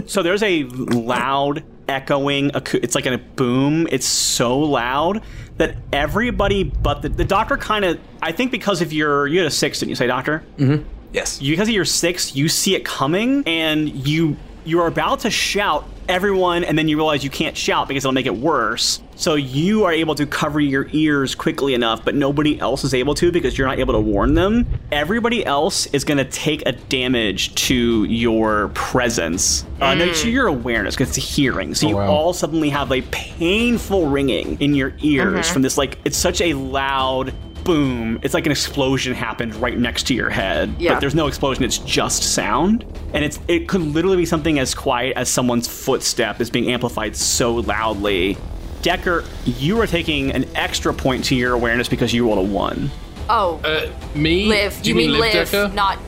[0.06, 2.52] So there's a loud echoing.
[2.52, 3.88] acou- It's like a boom.
[3.92, 5.24] It's so loud
[5.58, 8.00] that everybody but the, the doctor kind of.
[8.22, 10.44] I think because of your you had a six, didn't you say, doctor?
[10.58, 10.84] Mm-hmm.
[11.14, 11.40] Yes.
[11.40, 16.64] Because of your six, you see it coming, and you you're about to shout everyone,
[16.64, 19.01] and then you realize you can't shout because it'll make it worse.
[19.16, 23.14] So you are able to cover your ears quickly enough, but nobody else is able
[23.16, 24.68] to because you're not able to warn them.
[24.91, 30.47] Everybody else is going to take a damage to your presence, uh, no, to your
[30.47, 31.76] awareness because it's hearing.
[31.76, 32.12] So you wow.
[32.12, 35.78] all suddenly have a painful ringing in your ears from this.
[35.78, 37.34] Like it's such a loud
[37.64, 38.20] boom.
[38.24, 40.74] It's like an explosion happened right next to your head.
[40.80, 40.93] Yeah.
[40.93, 42.86] But there's no explosion, it's just sound.
[43.14, 47.16] And it's it could literally be something as quiet as someone's footstep is being amplified
[47.16, 48.38] so loudly.
[48.82, 52.89] Decker, you are taking an extra point to your awareness because you rolled a one.
[53.30, 54.45] Oh, Uh, me?
[54.47, 54.82] live.
[54.82, 55.70] Do You, you, mean live, Decker?
[55.74, 55.99] not.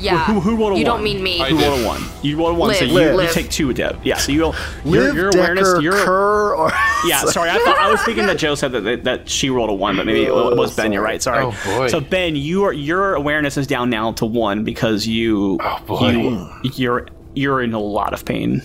[0.00, 0.24] Yeah.
[0.24, 0.96] Who, who rolled a you one?
[0.96, 1.40] don't mean me.
[1.40, 1.66] I Who did.
[1.68, 2.02] rolled a one?
[2.22, 2.92] You rolled a one, so Liv.
[2.92, 3.32] you, you Liv.
[3.32, 4.00] take two, Deb.
[4.04, 6.70] Yeah, so you your, Live your Decker, awareness, your Kerr, or
[7.06, 7.50] Yeah, sorry.
[7.50, 9.96] I thought I was thinking that Joe said that, that that she rolled a one,
[9.96, 10.92] but maybe it was Ben.
[10.92, 11.22] You're right.
[11.22, 11.44] Sorry.
[11.44, 11.88] Oh, boy.
[11.88, 16.10] So Ben, your your awareness is down now to one because you Oh, boy.
[16.10, 18.62] you you're you're in a lot of pain,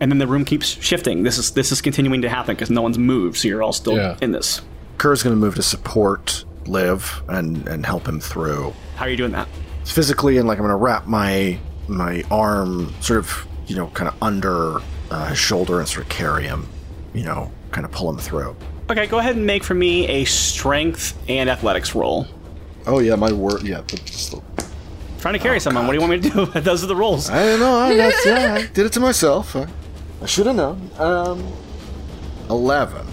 [0.00, 1.22] and then the room keeps shifting.
[1.22, 3.96] This is this is continuing to happen because no one's moved, so you're all still
[3.96, 4.16] Yeah.
[4.20, 4.60] in this.
[4.98, 9.16] Kerr's going to move to support Liv and and help him through How are you
[9.16, 9.48] doing that?
[9.88, 11.58] Physically, and like I'm going to wrap my
[11.88, 14.80] my arm sort of you know kind of under
[15.10, 16.68] uh, his shoulder and sort of carry him,
[17.14, 18.56] you know, kind of pull him through.
[18.90, 22.26] Okay, go ahead and make for me a strength and athletics roll.
[22.86, 23.62] Oh yeah, my word.
[23.62, 24.42] Yeah, just the,
[25.18, 25.86] trying to carry someone.
[25.86, 26.46] What do you want me to do?
[26.60, 27.28] Those are the rules.
[27.28, 27.76] I don't know.
[27.76, 29.54] I, that's, yeah, I did it to myself.
[29.56, 29.66] I,
[30.22, 30.90] I should have known.
[30.98, 31.52] Um,
[32.48, 33.06] eleven.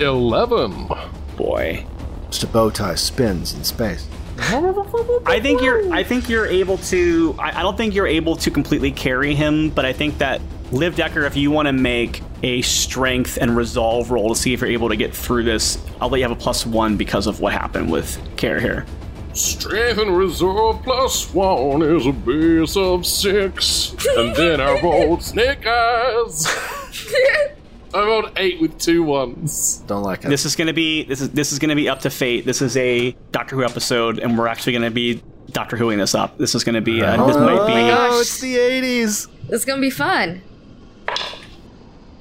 [0.00, 0.88] 11.
[1.36, 1.86] Boy.
[2.30, 4.08] Just a bow tie spins in space.
[4.38, 5.92] I think you're.
[5.92, 7.34] I think you're able to.
[7.38, 10.40] I, I don't think you're able to completely carry him, but I think that
[10.72, 14.60] Liv Decker, if you want to make a strength and resolve roll to see if
[14.60, 17.40] you're able to get through this, I'll let you have a plus one because of
[17.40, 18.86] what happened with Care here.
[19.34, 23.94] Strength and reserve plus one is a base of six.
[24.16, 26.46] and then I rolled snake eyes.
[27.94, 29.78] I rolled eight with two ones.
[29.86, 30.28] Don't like it.
[30.28, 32.44] This is going to be this is this is going to be up to fate.
[32.44, 35.22] This is a Doctor Who episode, and we're actually going to be
[35.52, 36.36] Doctor Whoing this up.
[36.38, 37.02] This is going to be.
[37.02, 37.72] Uh, this might be.
[37.72, 39.28] Oh, it's the 80s.
[39.50, 40.42] It's gonna be fun.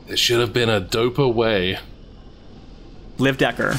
[0.07, 1.80] There should have been a doper way.
[3.17, 3.76] Liv Decker,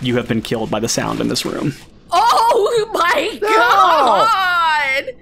[0.00, 1.74] you have been killed by the sound in this room.
[2.10, 5.14] Oh my god!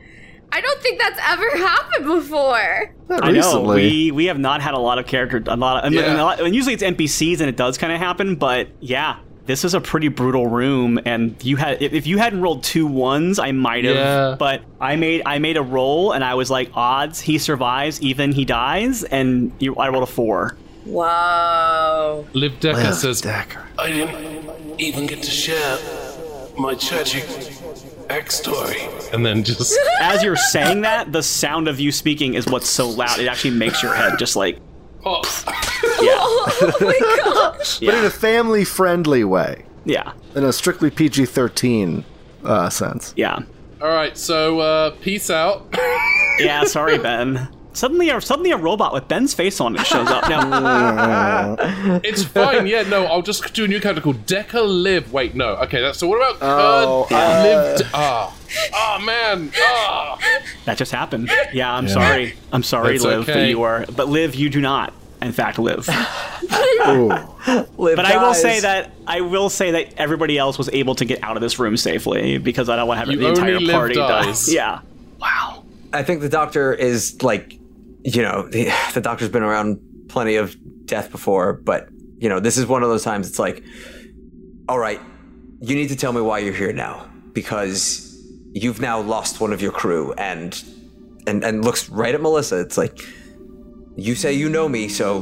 [0.50, 2.94] I don't think that's ever happened before.
[3.08, 3.82] Not I know recently.
[3.82, 5.78] we we have not had a lot of character a lot.
[5.84, 6.20] Of, I mean, Yeah.
[6.20, 9.64] a lot- and usually it's NPCs and it does kind of happen, but yeah, this
[9.64, 10.98] is a pretty brutal room.
[11.04, 13.96] And you had if if you hadn't rolled two ones, I might have.
[13.96, 14.36] Yeah.
[14.38, 18.32] But I made I made a roll and I was like odds he survives, even
[18.32, 20.56] he dies, and you I rolled a four.
[20.86, 23.64] wow Liv Decker Liv says, Decker.
[23.78, 25.78] I didn't even get to share
[26.58, 27.24] my tragic
[28.08, 29.12] backstory.
[29.12, 32.88] and then just As you're saying that, the sound of you speaking is what's so
[32.88, 33.18] loud.
[33.18, 34.58] It actually makes your head just like
[35.02, 35.24] Pop.
[36.00, 37.80] Oh my gosh.
[37.80, 42.04] But in a family friendly way, yeah, in a strictly PG 13
[42.44, 43.14] uh, sense.
[43.16, 43.38] yeah,
[43.80, 45.66] All right, so uh, peace out.
[46.38, 46.64] yeah.
[46.64, 47.48] Sorry, Ben.
[47.78, 50.28] Suddenly, a, suddenly a robot with Ben's face on it shows up.
[50.28, 51.54] Now,
[52.04, 52.66] it's fine.
[52.66, 55.12] Yeah, no, I'll just do a new character called Decker Live.
[55.12, 55.50] Wait, no.
[55.58, 56.08] Okay, that's so.
[56.08, 57.90] What about Oh, Kurd Liv?
[57.94, 58.36] Ah,
[58.74, 59.52] ah, man.
[59.56, 60.18] Ah.
[60.64, 61.30] that just happened.
[61.52, 62.34] Yeah, I'm sorry.
[62.52, 63.50] I'm sorry, That's Liv, that okay.
[63.50, 63.86] you are.
[63.94, 65.88] But Liv, you do not, in fact, live.
[66.88, 67.10] Ooh.
[67.78, 71.04] Liv But I will say that I will say that everybody else was able to
[71.04, 73.52] get out of this room safely because I don't want to have You the entire
[73.54, 74.08] only Liv party die.
[74.24, 74.52] dies.
[74.52, 74.80] Yeah.
[75.20, 75.62] Wow.
[75.92, 77.57] I think the doctor is like,
[78.14, 80.56] you know, the, the doctor's been around plenty of
[80.86, 81.88] death before, but
[82.18, 83.28] you know, this is one of those times.
[83.28, 83.62] It's like,
[84.68, 85.00] all right,
[85.60, 88.04] you need to tell me why you're here now because
[88.52, 90.62] you've now lost one of your crew, and
[91.26, 92.60] and and looks right at Melissa.
[92.60, 92.98] It's like,
[93.96, 95.20] you say you know me, so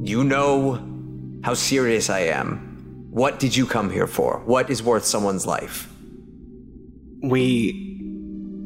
[0.00, 0.82] you know
[1.44, 2.62] how serious I am.
[3.10, 4.40] What did you come here for?
[4.44, 5.88] What is worth someone's life?
[7.22, 7.82] we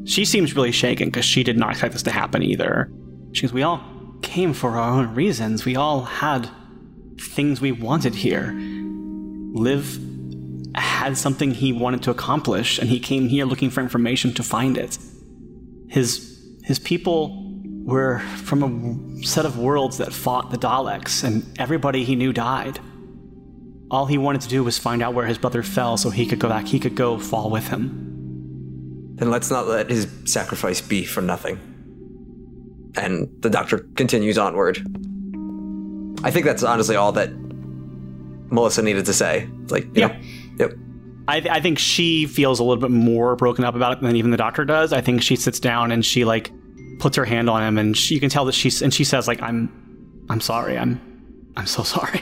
[0.05, 2.91] she seems really shaken because she did not expect this to happen either
[3.33, 3.81] she goes we all
[4.21, 5.65] came for our own reasons.
[5.65, 6.49] We all had
[7.19, 8.53] things we wanted here.
[9.53, 9.99] Liv
[10.75, 14.77] had something he wanted to accomplish and he came here looking for information to find
[14.77, 14.97] it.
[15.89, 16.29] His
[16.63, 17.37] his people
[17.83, 22.79] were from a set of worlds that fought the daleks and everybody he knew died.
[23.89, 26.39] All he wanted to do was find out where his brother fell so he could
[26.39, 29.15] go back he could go fall with him.
[29.15, 31.70] Then let's not let his sacrifice be for nothing.
[32.95, 34.77] And the doctor continues onward.
[36.23, 37.31] I think that's honestly all that
[38.51, 39.49] Melissa needed to say.
[39.63, 40.17] It's like, Yeah.
[40.19, 40.21] yeah,
[40.59, 40.73] yep.
[41.27, 44.31] I, I think she feels a little bit more broken up about it than even
[44.31, 44.91] the doctor does.
[44.91, 46.51] I think she sits down and she like
[46.99, 49.27] puts her hand on him, and she, you can tell that she's and she says
[49.27, 50.77] like, "I'm, I'm sorry.
[50.77, 50.99] I'm,
[51.55, 52.21] I'm so sorry."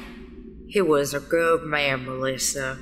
[0.68, 2.78] He was a good man, Melissa.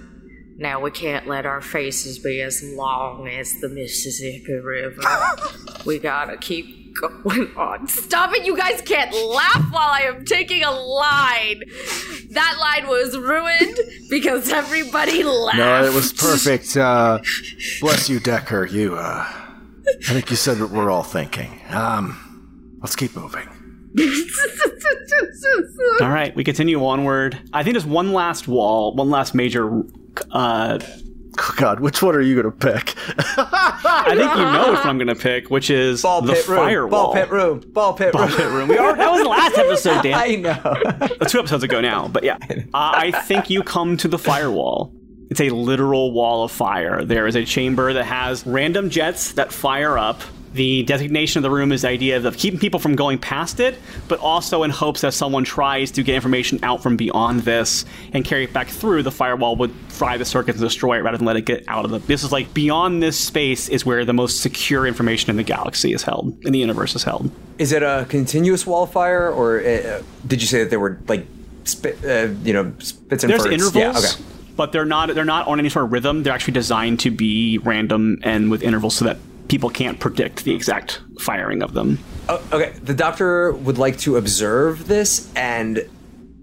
[0.57, 5.01] Now we can't let our faces be as long as the Mississippi River.
[5.85, 7.87] we gotta keep going on.
[7.87, 11.63] Stop it, you guys can't laugh while I am taking a line.
[12.31, 13.79] That line was ruined
[14.09, 15.57] because everybody laughed.
[15.57, 16.75] No, it was perfect.
[16.75, 17.19] Uh,
[17.81, 18.65] bless you, Decker.
[18.65, 19.25] You, uh,
[20.09, 21.61] I think you said what we're all thinking.
[21.69, 23.47] Um, let's keep moving.
[26.01, 27.39] All right, we continue onward.
[27.53, 29.83] I think there's one last wall, one last major.
[30.29, 30.79] Uh,
[31.57, 32.93] God, which one are you going to pick?
[33.17, 36.47] I think you know which one I'm going to pick, which is Ball the pit
[36.47, 36.57] room.
[36.57, 36.89] firewall.
[36.89, 37.59] Ball pit room.
[37.73, 38.21] Ball pit room.
[38.21, 38.37] Ball room.
[38.37, 38.67] pit room.
[38.67, 40.13] We are, that was the last episode, Dan.
[40.15, 41.07] I know.
[41.27, 42.37] two episodes ago now, but yeah.
[42.49, 44.93] Uh, I think you come to the firewall.
[45.29, 47.03] It's a literal wall of fire.
[47.03, 50.21] There is a chamber that has random jets that fire up.
[50.53, 53.77] The designation of the room is the idea of keeping people from going past it,
[54.07, 58.23] but also in hopes that someone tries to get information out from beyond this and
[58.25, 61.25] carry it back through, the firewall would fry the circuits and destroy it rather than
[61.27, 61.99] let it get out of the.
[61.99, 65.93] This is like beyond this space is where the most secure information in the galaxy
[65.93, 67.29] is held, in the universe is held.
[67.57, 70.99] Is it a continuous wall of fire, or uh, did you say that there were
[71.07, 71.25] like,
[71.65, 73.53] spit, uh, you know, spits and There's furts?
[73.53, 74.23] intervals, Yeah, okay.
[74.55, 76.23] but they're not they're not on any sort of rhythm.
[76.23, 79.17] They're actually designed to be random and with intervals so that
[79.47, 81.99] people can't predict the exact firing of them.
[82.29, 82.71] Oh, okay.
[82.83, 85.87] The doctor would like to observe this and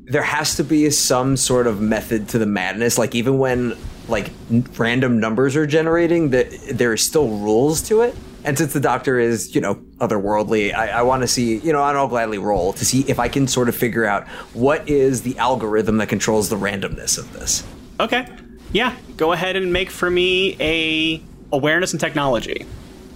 [0.07, 2.99] there has to be some sort of method to the madness.
[2.99, 3.77] Like even when
[4.09, 8.15] like n- random numbers are generating, that there are still rules to it.
[8.45, 11.81] And since the doctor is, you know, otherworldly, I, I want to see, you know,
[11.81, 15.39] I'll gladly roll to see if I can sort of figure out what is the
[15.39, 17.65] algorithm that controls the randomness of this.
[17.99, 18.29] Okay.
[18.73, 18.95] Yeah.
[19.17, 22.67] Go ahead and make for me a awareness and technology.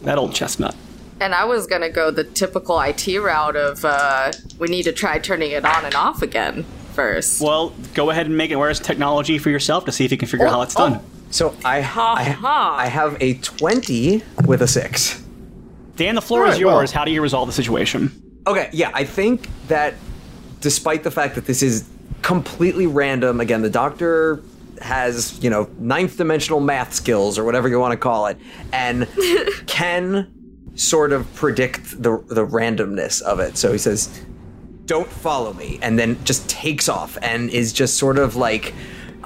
[0.02, 0.74] That old chestnut.
[1.20, 5.18] And I was gonna go the typical IT route of uh, we need to try
[5.18, 7.40] turning it on and off again first.
[7.40, 10.18] Well, go ahead and make it awareness and technology for yourself to see if you
[10.18, 11.00] can figure out how it's done.
[11.30, 12.76] So I, I, ha.
[12.78, 15.24] I have a 20 with a 6.
[15.96, 16.92] Dan, the floor All is right, well- yours.
[16.92, 18.22] How do you resolve the situation?
[18.46, 19.94] Okay, yeah, I think that
[20.60, 21.86] despite the fact that this is
[22.22, 24.42] completely random, again, the doctor
[24.82, 28.38] has, you know, ninth dimensional math skills or whatever you want to call it,
[28.72, 29.08] and
[29.66, 30.32] can
[30.74, 33.56] sort of predict the the randomness of it.
[33.56, 34.24] So he says,
[34.86, 38.74] "Don't follow me," and then just takes off and is just sort of like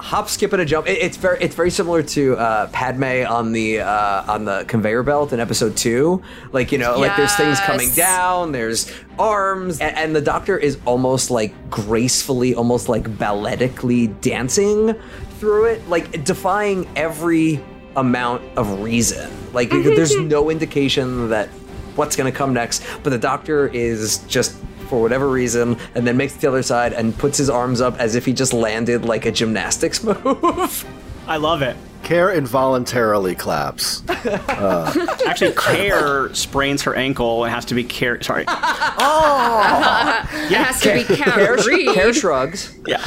[0.03, 0.87] hop, skip, and a jump.
[0.87, 5.03] It, it's very it's very similar to uh, Padme on the uh, on the conveyor
[5.03, 6.21] belt in episode two.
[6.51, 10.77] Like you know, like there's things coming down, there's arms, and, and the doctor is
[10.85, 14.95] almost like gracefully, almost like balletically dancing
[15.43, 17.59] through it, like defying every
[17.97, 19.29] amount of reason.
[19.51, 20.29] Like mm-hmm, there's mm-hmm.
[20.29, 21.49] no indication that
[21.97, 24.55] what's going to come next, but the doctor is just
[24.87, 28.15] for whatever reason, and then makes the other side and puts his arms up as
[28.15, 30.85] if he just landed like a gymnastics move.
[31.27, 31.75] I love it.
[32.03, 34.03] Care involuntarily claps.
[34.09, 38.21] Actually, Care sprains her ankle and has to be care.
[38.21, 38.43] Sorry.
[38.47, 40.25] Oh.
[40.49, 41.95] It has to be Hair, carried.
[41.95, 42.75] hair shrugs.
[42.85, 43.01] Yeah.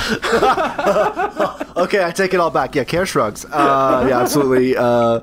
[1.77, 2.75] Okay, I take it all back.
[2.75, 3.45] Yeah, Care shrugs.
[3.45, 4.75] Uh, yeah, absolutely.
[4.79, 5.21] Uh,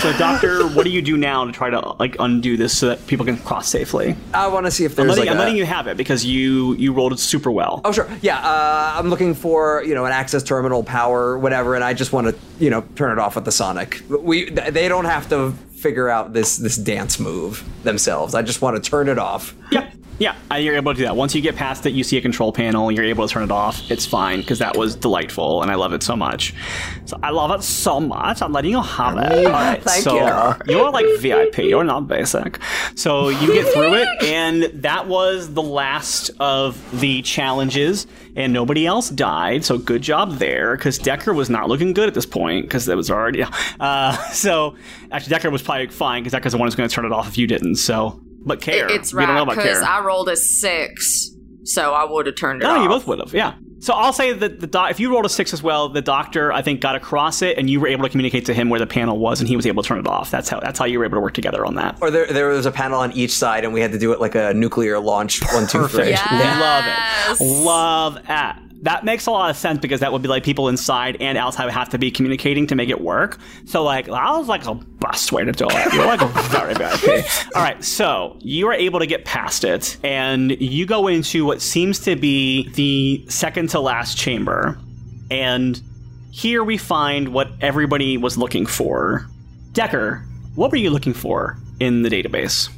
[0.00, 3.06] So, Doctor, what do you do now to try to like undo this so that
[3.06, 4.16] people can cross safely?
[4.34, 5.96] I want to see if I'm there's letting, like I'm a- letting you have it
[5.96, 7.80] because you you rolled it super well.
[7.84, 8.38] Oh sure, yeah.
[8.38, 12.26] Uh, I'm looking for you know an access terminal, power, whatever, and I just want
[12.28, 14.02] to you know turn it off with the Sonic.
[14.08, 18.34] We they don't have to figure out this this dance move themselves.
[18.34, 19.54] I just want to turn it off.
[19.70, 19.90] Yeah.
[20.18, 21.16] Yeah, uh, you're able to do that.
[21.16, 23.50] Once you get past it, you see a control panel, you're able to turn it
[23.50, 23.90] off.
[23.90, 26.54] It's fine because that was delightful and I love it so much.
[27.04, 28.40] So I love it so much.
[28.40, 29.46] I'm letting you have it.
[29.46, 30.72] All right, Thank so you.
[30.72, 31.58] You're like VIP.
[31.58, 32.60] You're not basic.
[32.94, 38.06] So you get through it, and that was the last of the challenges,
[38.36, 39.64] and nobody else died.
[39.64, 42.96] So good job there because Decker was not looking good at this point because it
[42.96, 43.44] was already.
[43.80, 44.76] Uh, so
[45.10, 47.28] actually, Decker was probably fine because Decker's the one who's going to turn it off
[47.28, 47.76] if you didn't.
[47.76, 48.23] So.
[48.44, 48.88] But care.
[48.90, 49.82] It's we don't know right about because.
[49.82, 51.30] I rolled a six,
[51.64, 52.82] so I would have turned it No, off.
[52.82, 53.32] you both would have.
[53.32, 53.54] Yeah.
[53.80, 56.50] So I'll say that the doc- if you rolled a six as well, the doctor
[56.52, 58.86] I think got across it, and you were able to communicate to him where the
[58.86, 60.30] panel was, and he was able to turn it off.
[60.30, 61.98] That's how that's how you were able to work together on that.
[62.00, 64.20] Or there there was a panel on each side, and we had to do it
[64.20, 66.08] like a nuclear launch one two three.
[66.14, 67.40] Yes.
[67.40, 67.44] Love it.
[67.64, 68.63] Love it.
[68.84, 71.64] That makes a lot of sense because that would be like people inside and outside
[71.64, 73.38] would have to be communicating to make it work.
[73.66, 75.92] So like that was like a best way to do it.
[75.92, 76.20] You're like
[76.50, 77.00] very bad.
[77.54, 81.60] All right, so you are able to get past it, and you go into what
[81.60, 84.78] seems to be the second to last chamber,
[85.30, 85.80] and
[86.30, 89.26] here we find what everybody was looking for.
[89.72, 90.24] Decker,
[90.54, 92.70] what were you looking for in the database?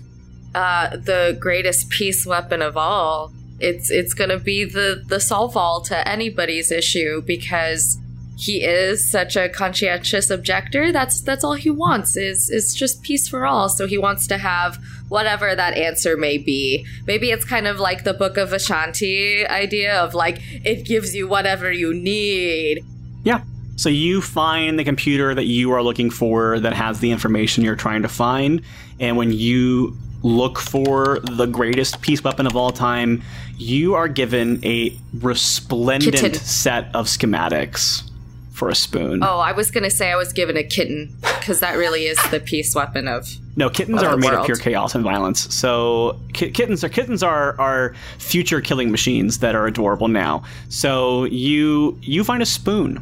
[0.57, 3.33] uh, the greatest peace weapon of all.
[3.59, 7.99] It's it's gonna be the the solve all to anybody's issue because
[8.39, 10.93] he is such a conscientious objector.
[10.93, 13.71] That's that's all he wants is is just peace for all.
[13.71, 14.79] So he wants to have
[15.09, 16.87] whatever that answer may be.
[17.07, 21.27] Maybe it's kind of like the Book of Ashanti idea of like it gives you
[21.27, 22.85] whatever you need.
[23.25, 23.43] Yeah.
[23.77, 27.77] So you find the computer that you are looking for that has the information you're
[27.77, 28.63] trying to find,
[29.01, 29.97] and when you
[30.27, 33.23] look for the greatest peace weapon of all time,
[33.57, 36.35] you are given a resplendent Kitten.
[36.35, 38.03] set of schematics
[38.51, 39.23] for a spoon.
[39.23, 42.41] Oh, I was gonna say I was given a kitten because that really is the
[42.41, 45.55] peace weapon of No, kittens of are made of pure chaos and violence.
[45.55, 50.43] So ki- kittens are kittens are are future killing machines that are adorable now.
[50.69, 53.01] So you you find a spoon.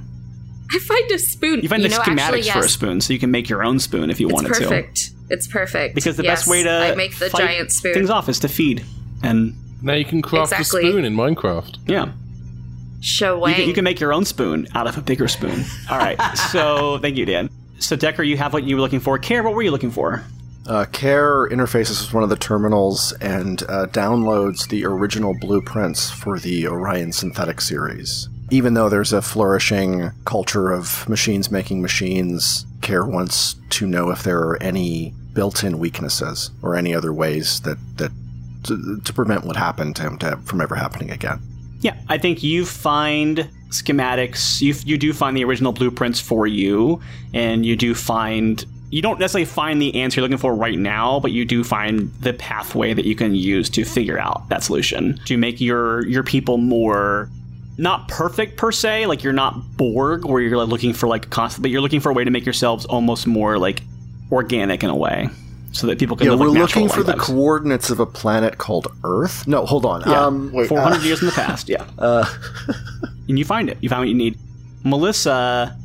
[0.73, 1.61] I find a spoon.
[1.63, 3.79] You find the know, schematics actually, for a spoon, so you can make your own
[3.79, 4.61] spoon if you It's wanted to.
[4.61, 5.11] perfect.
[5.31, 5.95] It's perfect.
[5.95, 7.95] Because the Yes, best way to I make the fight giant spoon.
[7.95, 8.85] things off is to feed,
[9.23, 10.87] and Now you can craft Exactly.
[10.87, 11.77] a spoon in Minecraft.
[11.87, 12.13] yeah,
[13.01, 15.63] Show you can, you can make your own spoon out of a bigger spoon.
[15.91, 16.19] All right,
[16.53, 17.51] so thank you, Dan.
[17.79, 19.19] So Decker, you have what you were looking for.
[19.19, 20.25] Care, what were you looking for?
[20.67, 26.39] Uh, Care interfaces with one of the terminals and uh, downloads the original blueprints for
[26.39, 28.31] the Orion Synthetic series.
[28.55, 34.23] Even though there's a flourishing culture of machines making machines, Care wants to know if
[34.23, 38.13] there are any built-in weaknesses or any other ways that that
[38.63, 41.41] to, to prevent what happened to him to, from ever happening again.
[41.81, 44.61] Yeah, I think you find schematics.
[44.61, 47.01] You you do find the original blueprints for you,
[47.33, 48.65] and you do find.
[48.91, 52.13] You don't necessarily find the answer you're looking for right now, but you do find
[52.21, 56.23] the pathway that you can use to figure out that solution to make your your
[56.23, 57.29] people more
[57.77, 59.07] not perfect per se.
[59.07, 62.11] Like you're not Borg, where you're like, looking for like constant, but you're looking for
[62.11, 63.83] a way to make yourselves almost more like
[64.31, 65.29] organic in a way,
[65.73, 66.27] so that people can.
[66.27, 69.47] Yeah, live, we're like, looking for the coordinates of a planet called Earth.
[69.47, 70.03] No, hold on.
[70.03, 70.25] Yeah.
[70.27, 71.85] Um, 400 uh, years in the past, yeah.
[73.29, 73.79] and you find it.
[73.81, 74.39] You find what you need.
[74.85, 75.77] Melissa,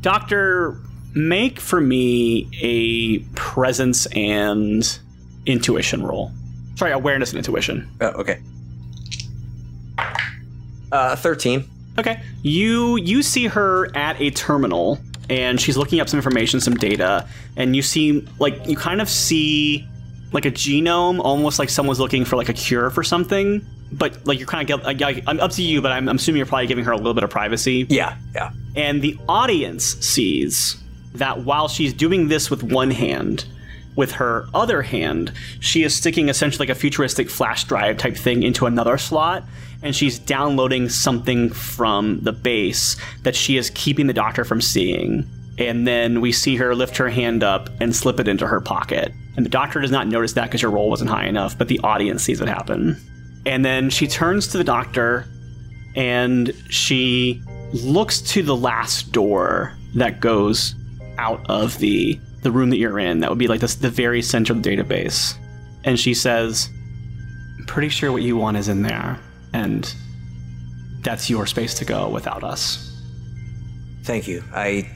[0.00, 0.80] Doctor,
[1.14, 4.98] make for me a presence and
[5.46, 6.32] intuition roll.
[6.76, 7.88] Sorry, awareness and intuition.
[8.00, 8.40] Oh, okay.
[10.94, 11.68] Uh, 13.
[11.98, 12.20] Okay.
[12.42, 14.98] You you see her at a terminal
[15.28, 17.26] and she's looking up some information, some data,
[17.56, 19.86] and you see like you kind of see
[20.32, 23.64] like a genome, almost like someone's looking for like a cure for something.
[23.92, 26.38] But like you're kind of like, I- I'm up to you, but I'm, I'm assuming
[26.38, 27.86] you're probably giving her a little bit of privacy.
[27.88, 28.50] Yeah, yeah.
[28.76, 30.76] And the audience sees
[31.14, 33.44] that while she's doing this with one hand,
[33.96, 38.42] with her other hand, she is sticking essentially like a futuristic flash drive type thing
[38.42, 39.44] into another slot,
[39.84, 45.28] and she's downloading something from the base that she is keeping the doctor from seeing.
[45.58, 49.12] And then we see her lift her hand up and slip it into her pocket.
[49.36, 51.78] And the doctor does not notice that because your roll wasn't high enough, but the
[51.84, 52.96] audience sees it happen.
[53.46, 55.26] And then she turns to the doctor
[55.94, 57.42] and she
[57.74, 60.74] looks to the last door that goes
[61.18, 63.20] out of the the room that you're in.
[63.20, 65.34] That would be like this, the very center of the database.
[65.84, 66.68] And she says,
[67.58, 69.18] "I'm pretty sure what you want is in there,
[69.54, 69.94] and
[71.00, 72.90] that's your space to go without us."
[74.04, 74.44] Thank you.
[74.54, 74.86] I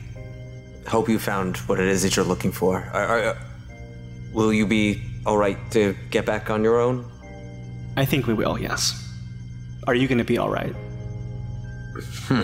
[0.86, 2.90] hope you found what it is that you're looking for.
[2.92, 3.38] Are, are, uh,
[4.34, 7.10] will you be all right to get back on your own?
[7.96, 8.58] I think we will.
[8.58, 9.04] Yes.
[9.86, 10.74] Are you going to be all right?
[12.28, 12.42] Hmm.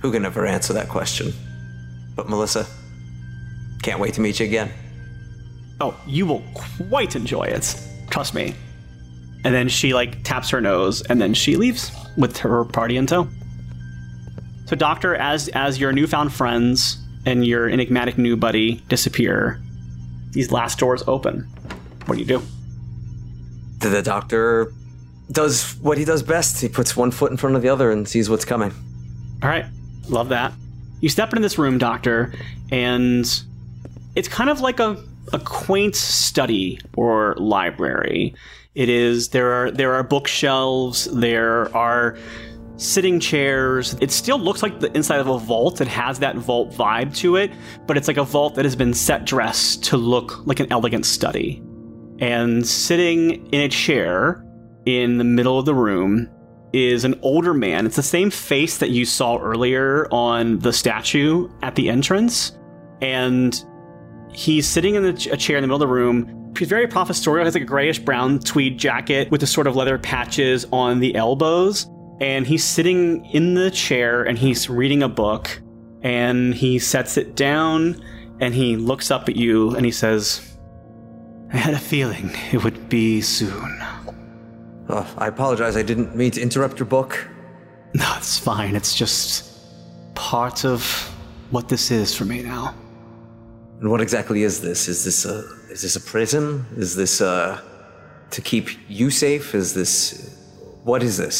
[0.00, 1.32] Who can ever answer that question?
[2.14, 2.66] But Melissa,
[3.82, 4.70] can't wait to meet you again.
[5.80, 7.78] Oh, you will quite enjoy it.
[8.10, 8.54] Trust me.
[9.46, 13.06] And then she like taps her nose and then she leaves with her party in
[13.06, 13.28] tow.
[14.64, 19.62] So Doctor, as as your newfound friends and your enigmatic new buddy disappear,
[20.32, 21.42] these last doors open.
[22.06, 22.42] What do you do?
[23.78, 24.72] The, the doctor
[25.30, 26.60] does what he does best.
[26.60, 28.72] He puts one foot in front of the other and sees what's coming.
[29.44, 29.66] All right,
[30.08, 30.54] love that.
[31.00, 32.34] You step into this room, Doctor,
[32.72, 33.24] and
[34.16, 35.00] it's kind of like a,
[35.32, 38.34] a quaint study or library.
[38.76, 42.18] It is there are there are bookshelves, there are
[42.76, 43.96] sitting chairs.
[44.02, 45.80] It still looks like the inside of a vault.
[45.80, 47.50] It has that vault vibe to it,
[47.86, 51.06] but it's like a vault that has been set dressed to look like an elegant
[51.06, 51.62] study.
[52.18, 54.44] And sitting in a chair
[54.84, 56.28] in the middle of the room
[56.74, 57.86] is an older man.
[57.86, 62.52] It's the same face that you saw earlier on the statue at the entrance.
[63.00, 63.64] And
[64.32, 66.35] he's sitting in a chair in the middle of the room.
[66.58, 67.44] He's very professorial.
[67.44, 71.00] He has like a grayish brown tweed jacket with the sort of leather patches on
[71.00, 71.86] the elbows.
[72.20, 75.60] And he's sitting in the chair and he's reading a book.
[76.02, 78.02] And he sets it down
[78.40, 80.56] and he looks up at you and he says,
[81.52, 83.78] I had a feeling it would be soon.
[84.88, 85.76] Oh, I apologize.
[85.76, 87.26] I didn't mean to interrupt your book.
[87.94, 88.76] No, it's fine.
[88.76, 89.52] It's just
[90.14, 90.84] part of
[91.50, 92.74] what this is for me now.
[93.80, 94.88] And what exactly is this?
[94.88, 95.44] Is this a
[95.76, 96.64] is this a prison?
[96.78, 97.60] Is this uh
[98.30, 99.54] to keep you safe?
[99.54, 100.34] Is this
[100.84, 101.38] what is this?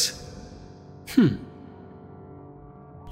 [1.09, 1.37] Hmm.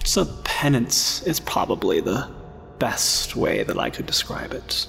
[0.01, 2.31] It's a penance, is probably the
[2.79, 4.87] best way that I could describe it.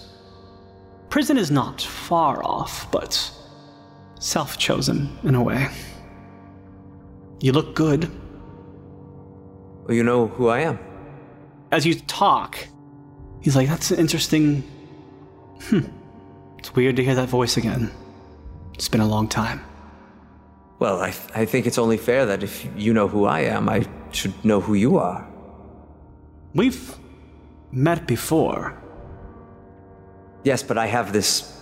[1.10, 3.32] Prison is not far off, but
[4.20, 5.70] self chosen in a way.
[7.40, 8.12] You look good.
[9.86, 10.80] Well, you know who I am.
[11.72, 12.58] As you talk,
[13.42, 14.64] he's like, That's an interesting.
[15.70, 15.95] Hmm.
[16.66, 17.92] It's weird to hear that voice again.
[18.74, 19.64] It's been a long time.
[20.80, 23.86] Well, I I think it's only fair that if you know who I am, I
[24.10, 25.28] should know who you are.
[26.56, 26.98] We've
[27.72, 28.74] met before.
[30.44, 31.54] Yes, but I have this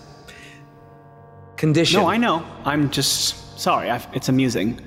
[1.57, 1.99] condition.
[1.99, 2.45] No, I know.
[2.63, 3.91] I'm just sorry.
[3.91, 4.79] i it's amusing.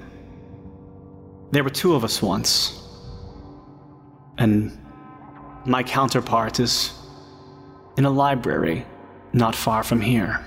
[1.50, 2.72] There were two of us once.
[4.38, 4.72] And
[5.66, 6.94] my counterpart is
[7.98, 8.86] in a library
[9.36, 10.42] not far from here.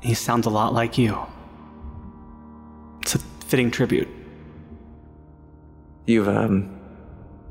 [0.00, 1.18] He sounds a lot like you.
[3.00, 4.08] It's a fitting tribute.
[6.06, 6.78] You've um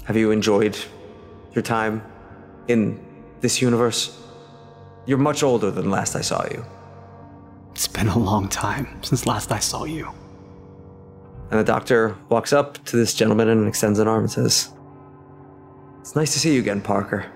[0.04, 0.78] have you enjoyed
[1.54, 2.04] your time
[2.68, 3.04] in
[3.42, 4.22] this universe?
[5.08, 6.64] You're much older than last I saw you.
[7.72, 10.12] It's been a long time since last I saw you.
[11.50, 14.70] And the doctor walks up to this gentleman and extends an arm and says,
[16.00, 17.32] It's nice to see you again, Parker.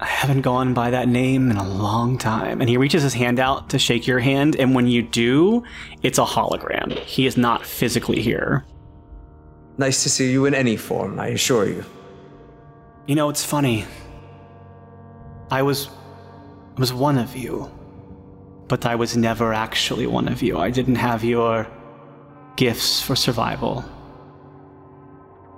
[0.00, 2.60] I haven't gone by that name in a long time.
[2.60, 5.64] And he reaches his hand out to shake your hand, and when you do,
[6.02, 6.96] it's a hologram.
[7.00, 8.64] He is not physically here.
[9.76, 11.84] Nice to see you in any form, I assure you.
[13.06, 13.86] You know, it's funny.
[15.50, 15.88] I was
[16.76, 17.70] I was one of you.
[18.68, 20.58] But I was never actually one of you.
[20.58, 21.66] I didn't have your
[22.56, 23.84] gifts for survival.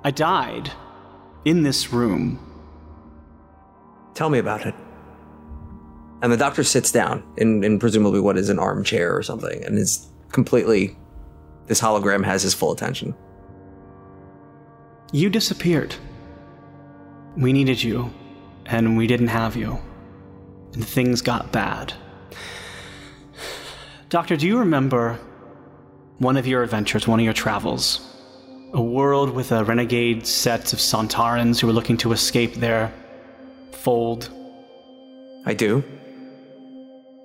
[0.04, 0.70] I died
[1.44, 2.38] in this room.
[4.14, 4.74] Tell me about it.
[6.22, 9.78] And the doctor sits down in, in presumably what is an armchair or something, and
[9.78, 10.96] is completely.
[11.66, 13.14] This hologram has his full attention.
[15.12, 15.94] You disappeared.
[17.36, 18.12] We needed you,
[18.66, 19.78] and we didn't have you.
[20.74, 21.92] And things got bad.
[24.08, 25.18] Doctor, do you remember
[26.18, 28.06] one of your adventures, one of your travels?
[28.72, 32.92] A world with a renegade set of Sontarans who were looking to escape their
[33.80, 34.30] fold.
[35.46, 35.82] I do.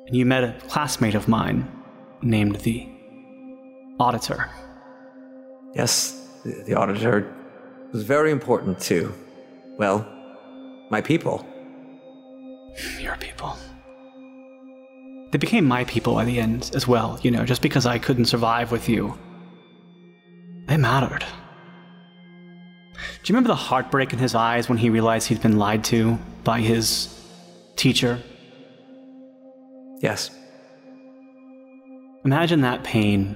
[0.07, 1.69] And you met a classmate of mine
[2.22, 2.88] named the
[3.99, 4.49] Auditor.
[5.73, 7.34] Yes, the, the auditor
[7.91, 9.14] was very important to,
[9.77, 10.07] well,
[10.90, 11.45] my people.
[12.99, 13.57] Your people.
[15.32, 18.26] They became my people by the end as well, you know, just because I couldn't
[18.26, 19.18] survive with you.
[20.68, 21.26] They mattered.
[22.94, 26.18] Do you remember the heartbreak in his eyes when he realized he'd been lied to
[26.45, 27.09] by his
[27.76, 28.22] teacher?
[29.99, 30.30] Yes.
[32.23, 33.35] Imagine that pain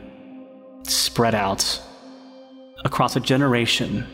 [0.83, 1.81] spread out
[2.85, 4.07] across a generation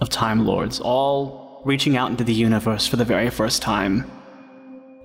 [0.00, 4.10] of Time Lords, all reaching out into the universe for the very first time.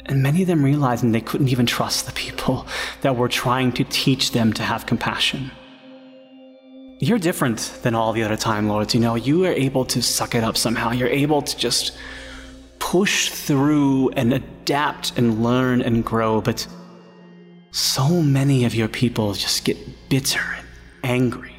[0.06, 2.68] And many of them realizing they couldn't even trust the people
[3.02, 5.52] that were trying to teach them to have compassion.
[7.00, 9.16] You're different than all the other Time Lords, you know.
[9.16, 10.92] You are able to suck it up somehow.
[10.92, 11.98] You're able to just
[12.90, 16.66] push through and adapt and learn and grow, but
[17.70, 19.78] so many of your people just get
[20.10, 20.68] bitter and
[21.04, 21.54] angry.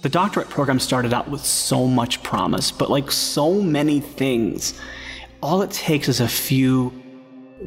[0.00, 4.76] The doctorate program started out with so much promise, but like so many things,
[5.40, 6.92] all it takes is a few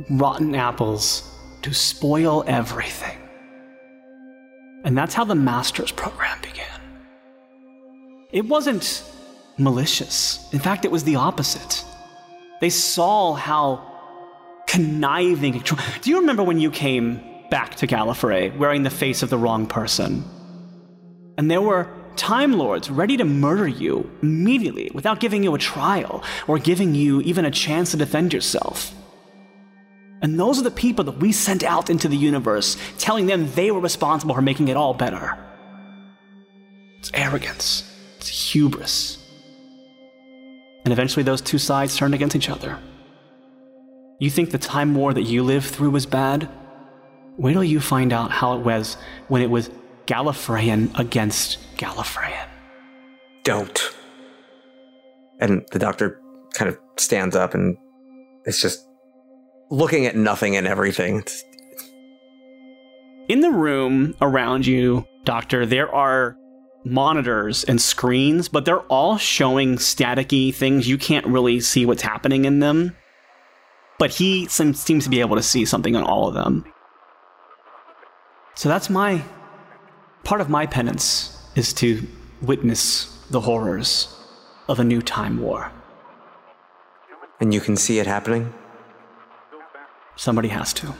[0.09, 3.17] rotten apples to spoil everything.
[4.83, 6.81] And that's how the master's program began.
[8.33, 9.05] It wasn't
[9.57, 10.49] malicious.
[10.51, 11.85] In fact, it was the opposite.
[12.61, 13.91] They saw how
[14.68, 15.64] conniving.
[16.02, 19.68] Do you remember when you came back to Gallifrey wearing the face of the wrong
[19.68, 20.23] person?
[21.38, 26.23] And there were Time Lords ready to murder you immediately without giving you a trial
[26.48, 28.94] or giving you even a chance to defend yourself.
[30.22, 33.69] And those are the people that we sent out into the universe, telling them they
[33.69, 35.38] were responsible for making it all better.
[36.99, 37.84] It's arrogance,
[38.18, 39.24] it's hubris.
[40.85, 42.79] And eventually, those two sides turned against each other.
[44.19, 46.47] You think the time war that you lived through was bad?
[47.37, 48.95] Wait till you find out how it was
[49.27, 49.69] when it was
[50.05, 52.47] Gallifreyan against Gallifreyan.
[53.43, 53.93] Don't.
[55.39, 56.21] And the doctor
[56.53, 57.77] kind of stands up and
[58.45, 58.87] it's just
[59.69, 61.23] looking at nothing and everything.
[63.27, 66.37] In the room around you, Doctor, there are
[66.85, 70.87] monitors and screens, but they're all showing staticky things.
[70.87, 72.95] You can't really see what's happening in them.
[73.97, 76.65] But he seems, seems to be able to see something on all of them.
[78.53, 79.23] So that's my
[80.23, 82.05] part of my penance is to
[82.41, 84.15] witness the horrors
[84.67, 85.71] of a new time war.
[87.39, 88.53] and you can see it happening?
[90.15, 90.93] Somebody has to.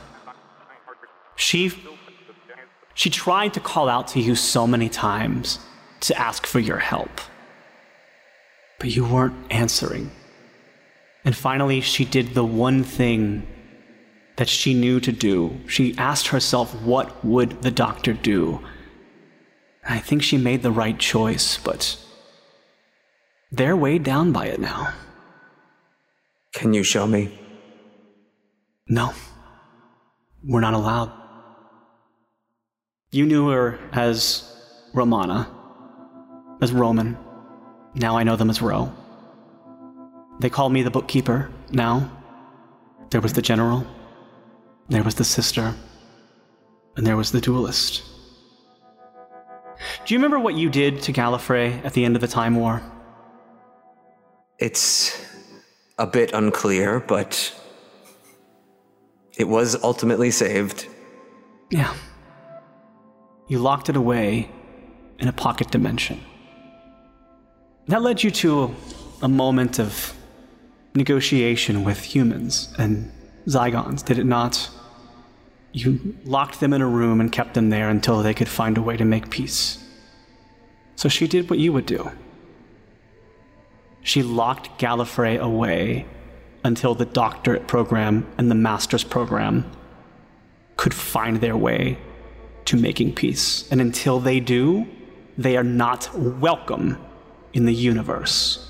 [1.36, 1.72] She
[2.94, 5.60] she tried to call out to you so many times
[6.08, 7.10] to ask for your help.
[8.80, 10.12] But you weren't answering.
[11.24, 13.48] And finally she did the one thing
[14.36, 15.58] that she knew to do.
[15.68, 18.60] She asked herself what would the doctor do?
[19.88, 21.98] I think she made the right choice, but
[23.52, 24.94] they're weighed down by it now.
[26.54, 27.40] Can you show me?
[28.88, 29.14] No.
[30.44, 31.12] We're not allowed.
[33.12, 34.52] You knew her as
[34.94, 35.55] Romana,
[36.62, 37.18] as Roman.
[37.94, 38.92] Now I know them as Ro.
[40.40, 42.12] They call me the bookkeeper now.
[43.10, 43.86] There was the general,
[44.90, 45.74] there was the sister,
[46.98, 48.04] and there was the duelist.
[50.06, 52.82] Do you remember what you did to Gallifrey at the end of the Time War?
[54.60, 55.22] It's
[55.98, 57.54] a bit unclear, but
[59.38, 60.88] it was ultimately saved.
[61.70, 61.94] Yeah.
[63.48, 64.50] You locked it away
[65.20, 66.22] in a pocket dimension.
[67.88, 68.76] That led you to
[69.22, 70.16] a moment of
[70.96, 73.12] negotiation with humans and
[73.48, 74.72] Zygons, did it not?
[75.72, 78.82] You locked them in a room and kept them there until they could find a
[78.82, 79.84] way to make peace.
[80.96, 82.12] So she did what you would do.
[84.02, 86.08] She locked Gallifrey away
[86.64, 89.70] until the doctorate program and the master's program
[90.76, 92.00] could find their way
[92.66, 93.70] to making peace.
[93.72, 94.88] And until they do,
[95.38, 96.98] they are not welcome
[97.56, 98.62] in the universe.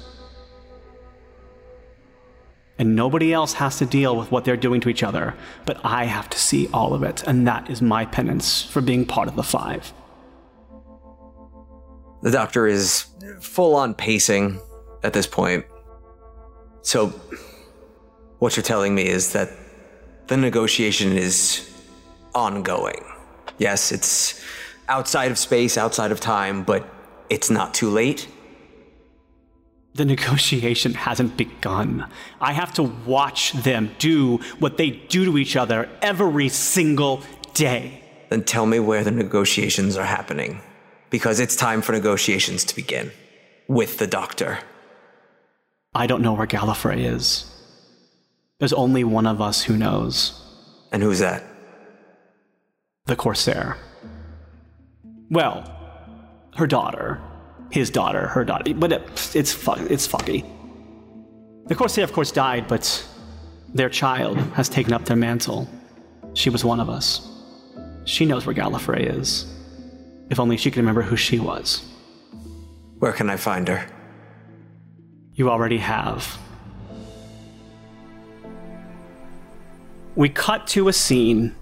[2.77, 5.33] And nobody else has to deal with what they're doing to each other,
[5.65, 9.05] but I have to see all of it, and that is my penance for being
[9.05, 9.91] part of the Five.
[12.21, 13.05] The doctor is
[13.39, 14.59] full on pacing
[15.03, 15.65] at this point.
[16.81, 17.07] So,
[18.39, 19.49] what you're telling me is that
[20.27, 21.71] the negotiation is
[22.35, 23.03] ongoing.
[23.57, 24.43] Yes, it's
[24.89, 26.87] outside of space, outside of time, but
[27.29, 28.27] it's not too late.
[29.95, 32.07] The negotiation hasn't begun.
[32.39, 37.21] I have to watch them do what they do to each other every single
[37.53, 38.01] day.
[38.29, 40.61] Then tell me where the negotiations are happening.
[41.09, 43.11] Because it's time for negotiations to begin.
[43.67, 44.59] With the doctor.
[45.93, 47.49] I don't know where Gallifrey is.
[48.59, 50.41] There's only one of us who knows
[50.91, 51.43] And who's that?
[53.05, 53.77] the Corsair.
[55.29, 55.63] Well,
[56.57, 57.21] her daughter.
[57.75, 58.73] His daughter, her daughter.
[58.73, 60.45] But it, it's, fu- it's fucky.
[61.67, 63.05] The Corsair, of course, died, but
[63.73, 65.67] their child has taken up their mantle.
[66.35, 67.27] She was one of us.
[68.05, 69.53] She knows where Gallifrey is.
[70.29, 71.81] If only she could remember who she was.
[72.99, 73.85] Where can I find her?
[75.33, 76.39] You already have.
[80.15, 81.53] We cut to a scene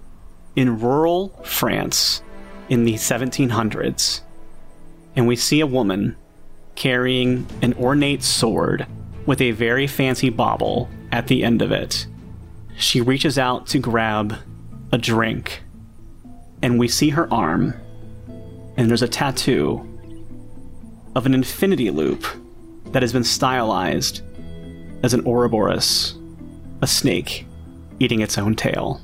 [0.54, 2.22] in rural France
[2.68, 4.20] in the 1700s,
[5.16, 6.16] and we see a woman
[6.74, 8.86] carrying an ornate sword
[9.26, 12.06] with a very fancy bauble at the end of it.
[12.76, 14.36] She reaches out to grab
[14.92, 15.62] a drink,
[16.62, 17.74] and we see her arm,
[18.76, 19.88] and there's a tattoo
[21.14, 22.26] of an infinity loop
[22.86, 24.22] that has been stylized
[25.02, 26.16] as an Ouroboros,
[26.82, 27.46] a snake
[28.00, 29.00] eating its own tail.